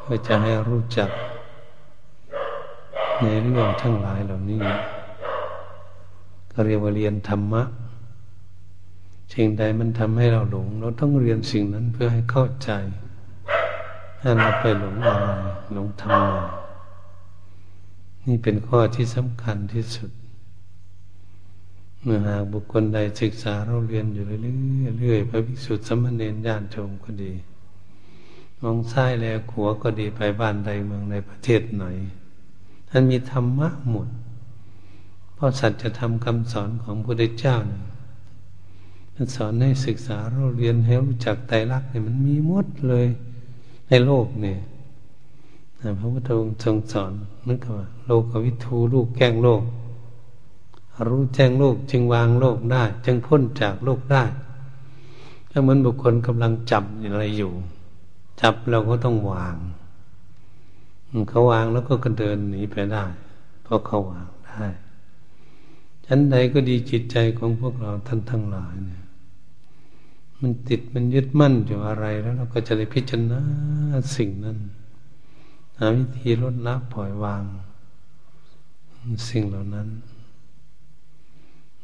[0.01, 1.11] เพื่อจะให้รู้จัก
[3.23, 4.63] ในเรื่องทั้งหลายเหล่านี้
[6.53, 7.63] ก็เรียกว่าเรียนธรรมะ
[9.35, 12.71] สิ่งใดมันทำให้เราหลง เราต้องเรียนสิ่งนั้นเพื่อให้เข้าใจ
[14.21, 15.29] ถ้าเราไปหลงอะไร
[15.73, 16.23] หลงธรรม
[18.27, 20.11] นี่เป็นข้อที่สำคัญที่สุด
[22.03, 24.25] เมื่อหากบุคคลใดศึกษาเราเรียนอยู่
[25.03, 27.33] เรื่อยๆพระภิกษุสมณเณรญาติโยมก็ดี
[28.63, 31.85] มองซ้ายแลขวาก็ดีไปบ้านใดเมืองในประเทศไหน
[32.91, 34.09] ท่านมีธรรมะหมด
[35.35, 37.83] เพราะสัจธรรมคำสอนของพระพุทธเจ้าเนี่ย
[39.15, 43.07] มันสอนให้ศึกษาเราเรียนให้รู้จักไตรลักษณ์เนี่ยมันมีหมดเลย
[43.89, 44.59] ในโลกเนี่ย
[45.99, 47.13] พระพุทธองค์ทรงสอน
[47.49, 49.63] นึกว่าโลกวิทูลูกแก้งโลก
[51.09, 54.25] รู้แจ้งโลกจึงวางโลกได้ จึงพ้นจากโลกได้
[55.51, 57.53] ก็เหมือนบุคคลกำลังจับอะไรอยู่
[58.41, 59.57] จับเราก็ต้องวาง
[61.29, 63.05] เขาวางแล้วก็กระเดินหนีไปได้
[63.63, 64.65] เพราะเขาวางได้
[66.07, 69.05] ชั้นใดก็ดีจิตใจของพวกเราท่านทั้งหลายเนี่ย
[70.41, 73.43] มันติดมันยึดมั่นอยู่อะไรแล้วเราก็จะได้พิจารณา
[74.17, 74.59] สิ่งนั้น
[75.79, 77.43] หาวิธีลดละปล่อยวาง
[79.31, 79.89] สิ่งเหล่านั้น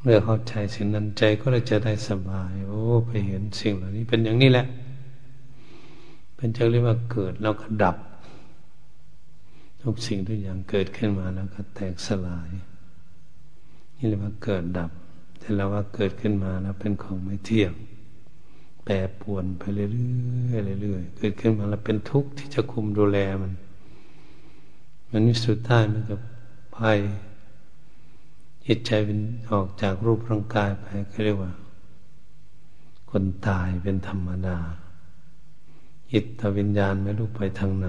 [0.00, 4.66] เมื่อเข้าใจสิ่งนั้นใจก็จะได้สบาย โอ้ ไปเห็นสิ่งเหล่านี้ เป็นอย่างนี้แหละ
[6.36, 7.96] เป็นจะเรียกว่าเกิดแล้วก็ดับ
[9.88, 12.50] ทุกสิ่งทุกอย่างเกิดขึ้นมาแล้วก็แตกสลาย
[13.96, 14.90] นี่เรียกว่าเกิดดับ
[15.38, 17.72] แต่เราว่าเกิดขึ้นมาแล้วเป็นของไม่เที่ยง
[18.84, 23.52] แปรปวนไปเรื่อยๆเรื่อยๆเกิดขึ้นมาแล้วเป็นทุกข์ที่จะคุมดูแลมัน
[25.10, 26.20] มันวิสุดท้ายมันกับ
[26.76, 26.98] ภัย
[28.66, 29.18] จิตใจเป็น
[29.52, 31.52] ออกจากรูปร่างกายไปก็เรียกว่า
[33.10, 34.58] คนตายเป็นธรรมดา
[36.12, 37.88] จิตวิญญาณไม่รู้ไปทางไหน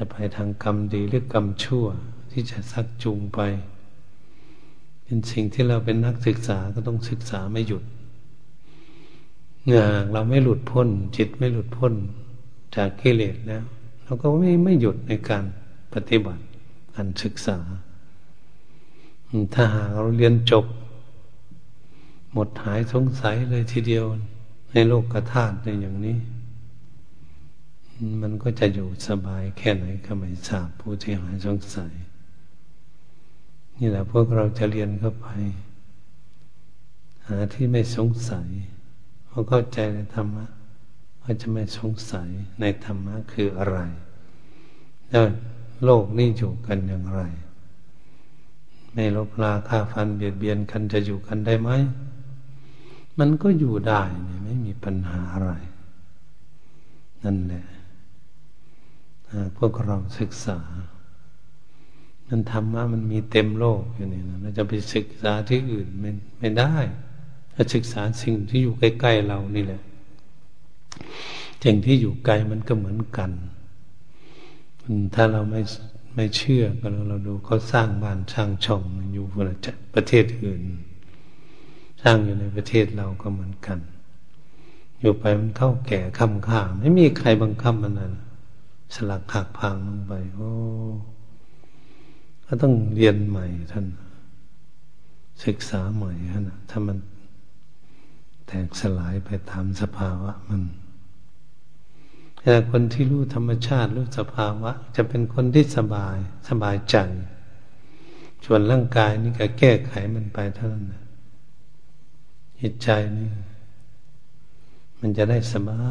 [0.00, 1.86] จะไปทางกรรมดีหรือกรรมชั่ว
[2.32, 3.40] ที่จะซักจูงไป
[5.04, 7.84] เป็นสิ่งที่เราเป็นนักศึกษาก็ต้องศึกษาไม่หยุด
[9.64, 11.94] เนื่อเราไม่หลุดพ้น จิตไม่หลุดพ้น
[12.76, 13.64] จากกิเลสแล้ว
[14.04, 15.44] เราก็ไม่ไม่หยุดในการ
[15.94, 16.42] ปฏิบัติ
[16.94, 17.58] การศึกษา
[19.54, 20.66] ถ้าหากเราเรียนจบ
[22.32, 24.04] หมดหายสงสัยเลยทีเดียว
[24.72, 26.16] ในโลกกระธาตุในอย่างนี้
[28.22, 31.92] มันก็จะอยู่สบายแค่ไหนก็ไม่ทราบผู้ที่หายสงสัย
[33.78, 35.28] นี่แหละพวกเราจะเรียนเข้าไป
[37.28, 38.48] หาที่ไม่สงสัย
[39.26, 40.46] เพราะเข้าใจในธรรมะ
[41.22, 42.28] ว่าจะไม่สงสัย
[42.60, 43.78] ในธรรมะคืออะไร
[45.10, 45.24] แล้ว
[45.84, 47.22] โลกนี้อยู่กันอย่างไร
[48.92, 51.70] ไม่ลบลาฆ่าฟันเบียดเบียนกันจะอยู่กันได้ไหม
[53.18, 54.02] มันก็อยู่ได้
[54.44, 55.52] ไม่มีปัญหาอะไร
[57.24, 57.64] นั่นแหละ
[59.56, 60.58] พวกเราศึกษา
[62.28, 66.74] มันธรรมะมันมีเต็มโลกอยู่นี่นะเราจะไปศึกษาที่อื่นไม่ไม่ได้
[67.54, 69.82] ถ้าศึกษาสิ่งที่อยู่ใกล้ ๆ เรานี่แหละ
[71.64, 73.30] สิ่งที่อยู่ไกลมันก็เหมือนกัน
[75.14, 75.60] ถ้าเราไม่
[76.14, 78.82] ไม่เชื่อก็เราดูเขาสร้างบ้านสร้างช่อง
[79.12, 79.24] อยู่
[79.94, 80.62] ประเทศอื่น
[82.02, 83.78] สร้างอยู่ในประเทศเราก็เหมือนกัน
[85.00, 88.12] อยู่ไปมันเข้าแก่คำข้าไม่มีใครบังคับมันนะ
[88.94, 90.52] สลักหักพังลงไป โอ้
[92.46, 93.86] ก็ต้องเรียนใหม่ท่าน
[95.44, 96.98] ศึกษาใหม่ท่านถ้ามัน
[98.46, 100.62] แตกสลายไปตามสภาวะมัน
[102.42, 106.16] แต่คนที่รู้ธรรมชาติรู้สภาวะ จะเป็นคนที่สบาย
[106.48, 106.96] สบายใจ
[108.44, 110.86] ส่วนร่างกายนี่ก็แก้ไขมันไปเท่านั้น
[112.60, 113.28] จิตใจนี่
[115.00, 115.82] มันจะได้สบา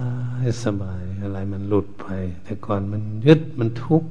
[0.44, 2.06] ยสบายอะไรมันหลุดไป
[2.44, 4.10] แต่ก่อนมันยึดมันทุกข์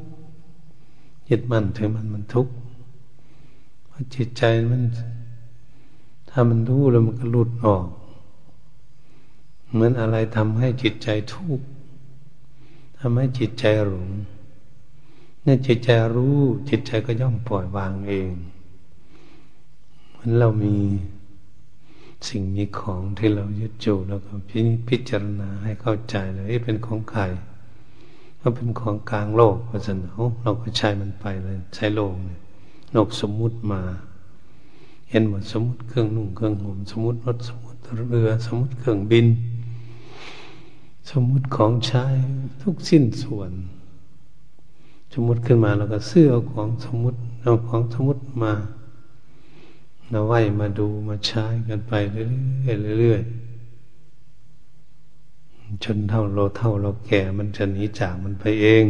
[1.31, 2.53] ยึดมันถึงมันมันทุกข์
[4.15, 4.83] จิตใจมัน
[6.31, 7.87] ถ้ามันรู้แล้วมันก็หลุดออก
[9.71, 11.67] เหมือนอะไรทำให้จิตใจทุกข์
[12.99, 14.09] ทำให้จิตใจหลง
[15.43, 16.39] เนี่ยจิตใจรู้
[16.69, 18.31] จิตใจก็ย่อมปล่อยวางเอง
[20.11, 20.77] เหมือนเรามี
[22.29, 27.23] สิ่งมีของที่เรายึดจูแล้วก็พิพจารณาให้เข้าใจเลยเป็นของใคร
[28.41, 29.99] ก็เป็นของกลางโลกพระฉะนั้น
[30.43, 32.41] เราก็ใช้มันไปเลยใช้โลกเนี่ย
[32.93, 33.81] โลกสมมุติมา
[35.11, 39.27] เห็นหมดสมมติเครื่องนุ่งเครื่องห่มสมมติรถสมมติเรือ สมมติเครื่องบิน
[41.11, 42.05] สมมติของใช้
[42.63, 43.53] ทุกสิ้นส่วน
[45.13, 48.53] สมมติขึ้นมาแล้วก็เสื้อของสมมติเอาของสมมติมา
[50.11, 53.23] เราไหวมาดูมาใช้กันไปเรื่อยๆเรื่อย
[55.85, 58.85] จนเท่าเราเท่าเราแก่มันจะหนีจากมันไปเอง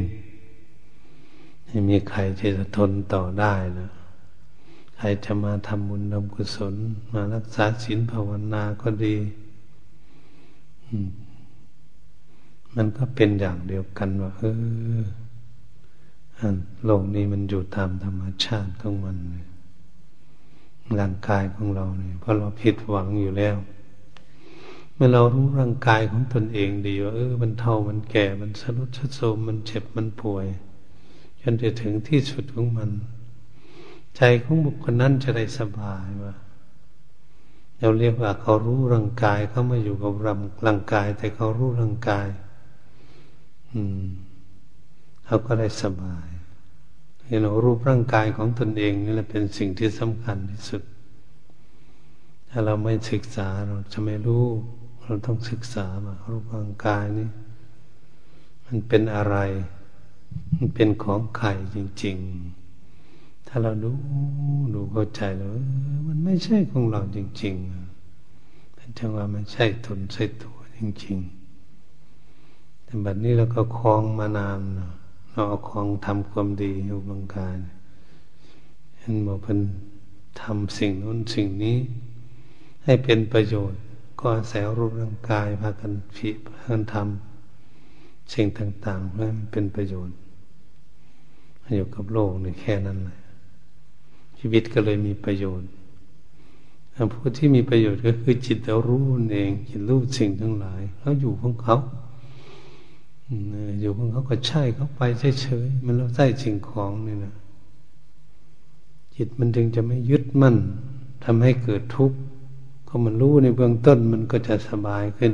[1.65, 3.91] ไม่มีใครจะทนต่อได้นะ
[4.97, 6.75] ใครจะมาทำบุญทำกุศล
[7.13, 9.17] มารักษาศีลภาวนาก็ดี
[12.75, 14.43] มันก็เป็นอย่างเดียวกันว่าเอ
[15.01, 15.03] อ
[16.85, 19.45] โลกนี้มันอยู่ตามธรรมชาติของมันเลย
[21.01, 23.57] ร่างกายของเราเนี่ยเพราะเราผิดหวังอยู่แล้ว
[24.95, 30.47] เมื่อเรารู้ร่างกายของตนเองดีว่าเออมันเท่ามันแก่มันสรุดสะโสมมันเจ็บมันป่วย
[31.41, 32.91] จนจะถึงที่สุดของมัน
[34.17, 36.35] ใจของบุคคลนั้นจะได้สบายว่า
[37.81, 40.13] เราเรียกว่าเขารู้ร่างกายเขาไม่อยู่กับ
[40.67, 42.29] ร่างกาย แต่เขารู้ร่างกาย
[43.73, 44.05] อืม
[45.25, 46.29] เขาก็ได้สบาย
[47.27, 50.83] เห็นรูปร่างกายของตนเองนี่แหละเป็นสิ่งที่สำคัญที่สุด
[52.51, 54.45] ถ้าเราไม่ศึกษาเราจะไม่รู้
[55.05, 57.29] เราต้องศึกษามารูปร่างกายนี้
[58.67, 59.37] มันเป็นอะไร
[60.55, 62.17] มันเป็นของไข่จริง
[62.83, 63.93] ๆ ถ้าเราดู
[64.75, 65.51] ดูเข้าใจแล้ว
[66.07, 71.17] มันไม่ใช่ของเราจริงๆแต่จังว่ามันใช่ตนใช่ตัวจริง
[72.03, 74.93] ๆ แต่บัดนี้เราก็คลองมานานเนาะ
[75.39, 77.59] เราเอาของทำความดีอยู่บางการ
[78.99, 79.59] เห็นบอกเป็น
[80.43, 81.77] ทำสิ่งนู้นสิ่งนี้
[82.85, 83.81] ให้เป็นประโยชน์
[84.21, 90.17] ก็อาศัยรูปร่างกายพากันผิพากันทำสิ่งต่างๆเพื่อมันเป็นประโยชน์
[91.75, 93.19] อยู่กับโลกนี่แค่นั้นเลย
[94.39, 95.69] ชีวิตก็เลยมีประโยชน์
[97.13, 101.77] ผู้ที่มีประโยชน์ก็คือจิตรารู้เองจิตรู้สิ่งทั้งหลายเขาอยู่ของเขา
[103.81, 105.01] อยู่ของเขาก็ใช่เขาไป
[105.43, 107.35] เฉยๆมันเราใส่สิ่งของนี่นะ
[109.15, 110.57] จิตมันจึงจะไม่ยึดมั่น
[111.25, 112.19] ทำให้เกิดทุกข์
[112.89, 115.33] ก็มันรู้ในเบื้องต้นมันก็จะสบายขึ้น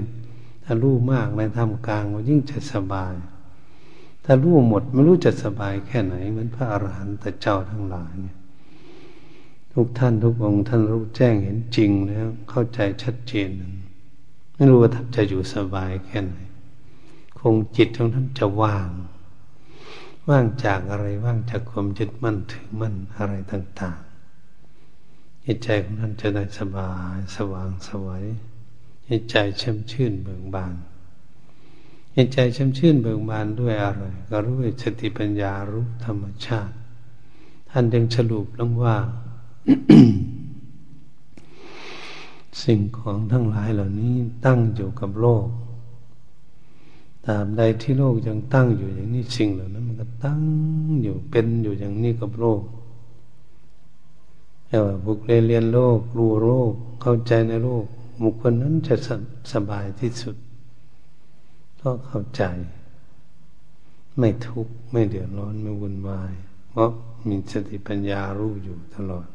[0.64, 3.14] ถ้ารู้มากในธรรมกลางมันยิ่งจะสบาย
[4.24, 8.36] ถ้ารู้หมดไม่รู้จะสบายแค่ไหนเหมือนพระอรหันต์แต่เจ้าทั้งหลายเนี่ย
[9.72, 13.51] ทุกท่านทุกองค์ท่านรู้แจ้งเห็นจริงแล้วเข้าใจชัดเจน
[14.55, 16.36] ไม่รู้ว่าท่านจะอยู่สบายแค่ไหน
[17.43, 18.90] คงจิตของท่านจะว่าง
[20.28, 28.22] ว่างจากอะไรว่างจากความยึดมั่นถือมั่นอะไรต่างๆจิตใจของท่านจะได้สบายสว่างสวย
[29.09, 30.74] จิตใจช่ำชื่นเบิกบาน
[32.16, 36.74] จิตใจช่ำชื่นเบิกบานด้วยอะไรก็รู้สติปัญญารู้ธรรมชาติ
[37.70, 38.97] ท่านจึงสรุปลงว่า
[42.62, 44.14] สิ่งของทั้งหลายเหล่านี้
[44.45, 45.47] ตั้งอยู่กับโลก
[47.27, 50.43] ตามใดที่โลกยังตั้งอยู่อย่างนี้สิ่งเหล่านั้น มันก็ตั้ง
[51.03, 52.62] อยู่เป็นอยู่อย่างนี้กับโลก
[54.68, 57.85] แต่ว่าบุคคลเรียนโลกรู้โลกเข้าใจในโลก
[58.23, 58.95] บุคคลนั้นจะ
[59.53, 60.37] สบายที่สุด
[61.77, 62.43] เพราะเข้าใจ
[64.18, 66.33] ไม่ทุกข์ไม่เดือดร้อนไม่วุ่นวาย
[66.70, 66.91] เพราะ
[67.29, 69.27] มีสติปัญญารู้อยู่ตลอด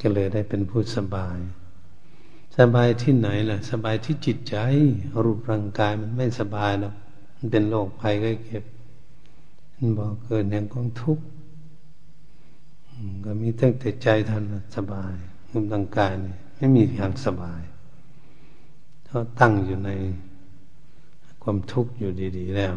[0.00, 1.38] ก็เลยได้เป็นผู้สบาย
[2.58, 4.56] สบายที่ไหนล่ะ สบายที่จิตใจ
[5.24, 6.94] รูปร่างกายมันไม่สบายหรอก
[7.36, 8.64] มันเป็นโรคภัยก็เก็บ
[9.76, 11.24] มันบอกเกิดแห่งของทุกข์
[13.24, 14.42] ก็มีตั้งแต่ใจท่าน
[14.76, 15.14] สบาย
[15.50, 17.62] รูปร่างกายนี่ไม่มีทางสบาย
[19.06, 19.90] เขาะตั้งอยู่ใน
[21.42, 22.74] ความทุกข์อยู่ดี ๆ แล้ว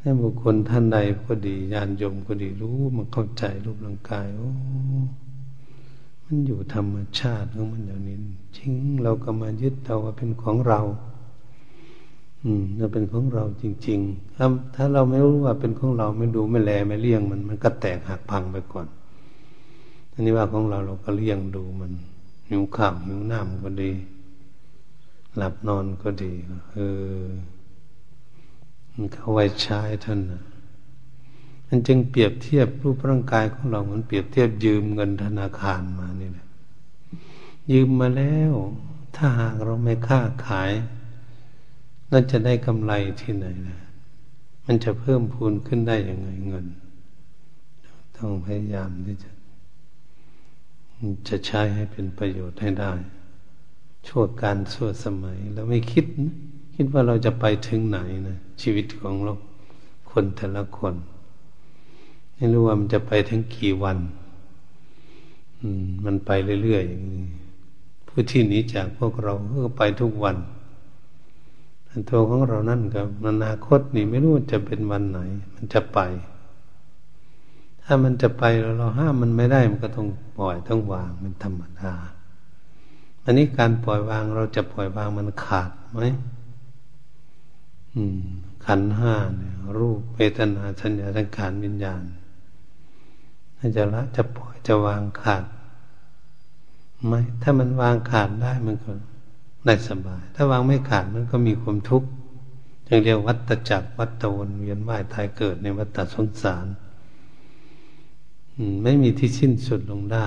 [0.00, 4.50] ถ้าบุคคลท่านใดก็ดีญาณยมก็ดีรู้มันเข้าใจรูปร่างกายโอ้
[6.28, 8.16] มันอยู่ธรรมชาติของมันอย่างนี้
[8.56, 8.70] จริง
[9.02, 10.80] เราก็มายึดเอาว่าเป็นของเรา
[12.44, 18.86] อืมเราเป็นของเราจริงๆถ้าถ้าเราไม่รู้ว่าเป็นของเราไม่ดูไม่แลไม่เลี้ยงมันมันก็แตกหักพังไปก่อน
[20.12, 21.92] อันนี้ว่าของเราเราก็เลี้ยงดูมัน
[22.48, 23.92] หิวข้าวหิวน้ำก็ดี
[25.36, 26.32] หลับนอนก็ดี
[26.72, 26.78] เอ
[27.22, 27.24] อ
[28.94, 30.42] มันเขาไว้ใช้ท่านนะ
[31.68, 36.46] มันจึงเปรียบเทียบรูปร่างกายของเราเหมือนเปรียบเทียบยืมเงินธนาคารมานี่แหละ
[37.72, 38.52] ยืมมาแล้ว
[39.16, 40.72] ถ้าหากเราไม่ค้าขาย
[42.10, 43.80] เราจะได้กำไรที่ไหนนะ
[44.64, 46.66] มันจะเพิ่มพูนขึ้นได้อยังไงเงิน
[48.16, 49.30] ต้องพยายามที่จะ
[51.28, 52.92] จะใช้ให้เป็นประโยชน์ให้ได้
[54.06, 56.34] ชั่วการชั่วสมัยเราไม่คิดนะ
[56.74, 57.98] คิดว่าเราจะไปถึงไหน
[58.28, 59.34] นะชีวิตของเรา
[60.10, 60.94] คนแต่ละคน
[62.36, 63.98] ไม่รู้ว่ามันจะไปถึงกี่วัน
[66.04, 66.30] มันไป
[66.62, 67.24] เรื่อยๆอย่างนี้
[68.08, 69.34] ผู้ที่หนีจากพวกเรา
[69.64, 70.36] ก็ไปทุกวัน
[72.10, 75.18] ตัวของเรานั่นกับอนาคตนี่ไม่รู้จะเป็นวันไหน
[75.54, 75.98] มันจะไป
[77.84, 80.08] ถ้ามันจะไปเราเราห้ามมันไม่ได้มันก็ต้อง
[80.38, 81.92] ปล่อยต้องวางเป็นธรรมดา
[83.24, 86.02] อันนี้การปล่อยวางเราจะปล่อยวางมันขาดไหม
[88.66, 92.02] ขันห้าเนี่ยรูปเวทนาสัญญาสังขารวิญญาณ
[93.76, 95.44] จะละจะปล่อยจะวางขาด
[97.06, 98.92] ไหมถ้ามันวางขาดได้มันก็
[99.66, 102.08] ได้สบาย ถ้าวางไม่ขาดมันก็มีความทุกข์
[102.88, 106.66] จึงเรียกวัฏจักรวัฏวนเวียนว่ายตายเกิดในวัฏสงสาร
[108.82, 110.26] ไม่มีที่สิ้นสุดลงได้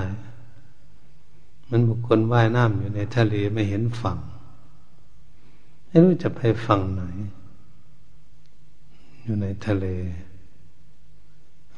[1.69, 4.17] มันบุคคลว่ายน้ำอยู่ในทะเลไม่เห็นฝั่ง
[5.87, 7.01] ไม่รู้จะไปฝั่งไหน
[9.23, 9.85] อยู่ในทะเล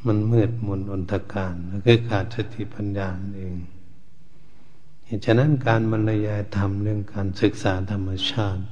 [0.06, 3.56] มันมืดมนอนตการแล้วก็ขาดสติปัญญาเอง
[5.06, 8.64] เหตุฉะนั้นการบรรยายธรรมเรื่องการศึกษาธรรมชาติ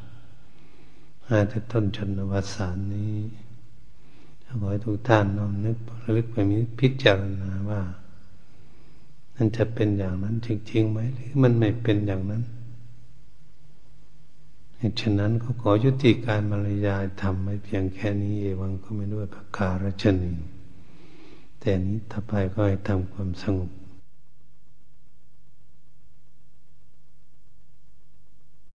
[1.28, 3.16] อาจะต้นชนวสานนี้
[4.46, 7.82] ขอให้ทุกท่านน้อมนึกระลึกไปมีพิจารณาว่า
[9.36, 12.44] นั่นจะเป็นอย่างนั้นจริงๆไหมหรือมันไม่เป็นอย่างนั้น
[14.78, 20.34] เหตุฉะนั้นก็ขอยุติการบรรยายธรรมไว้เพียงแค่นี้เอวังก็ไม่ด้วยประการชนี
[21.60, 23.70] แต่นี้ถ้าไปก็ให้ทำความสงบ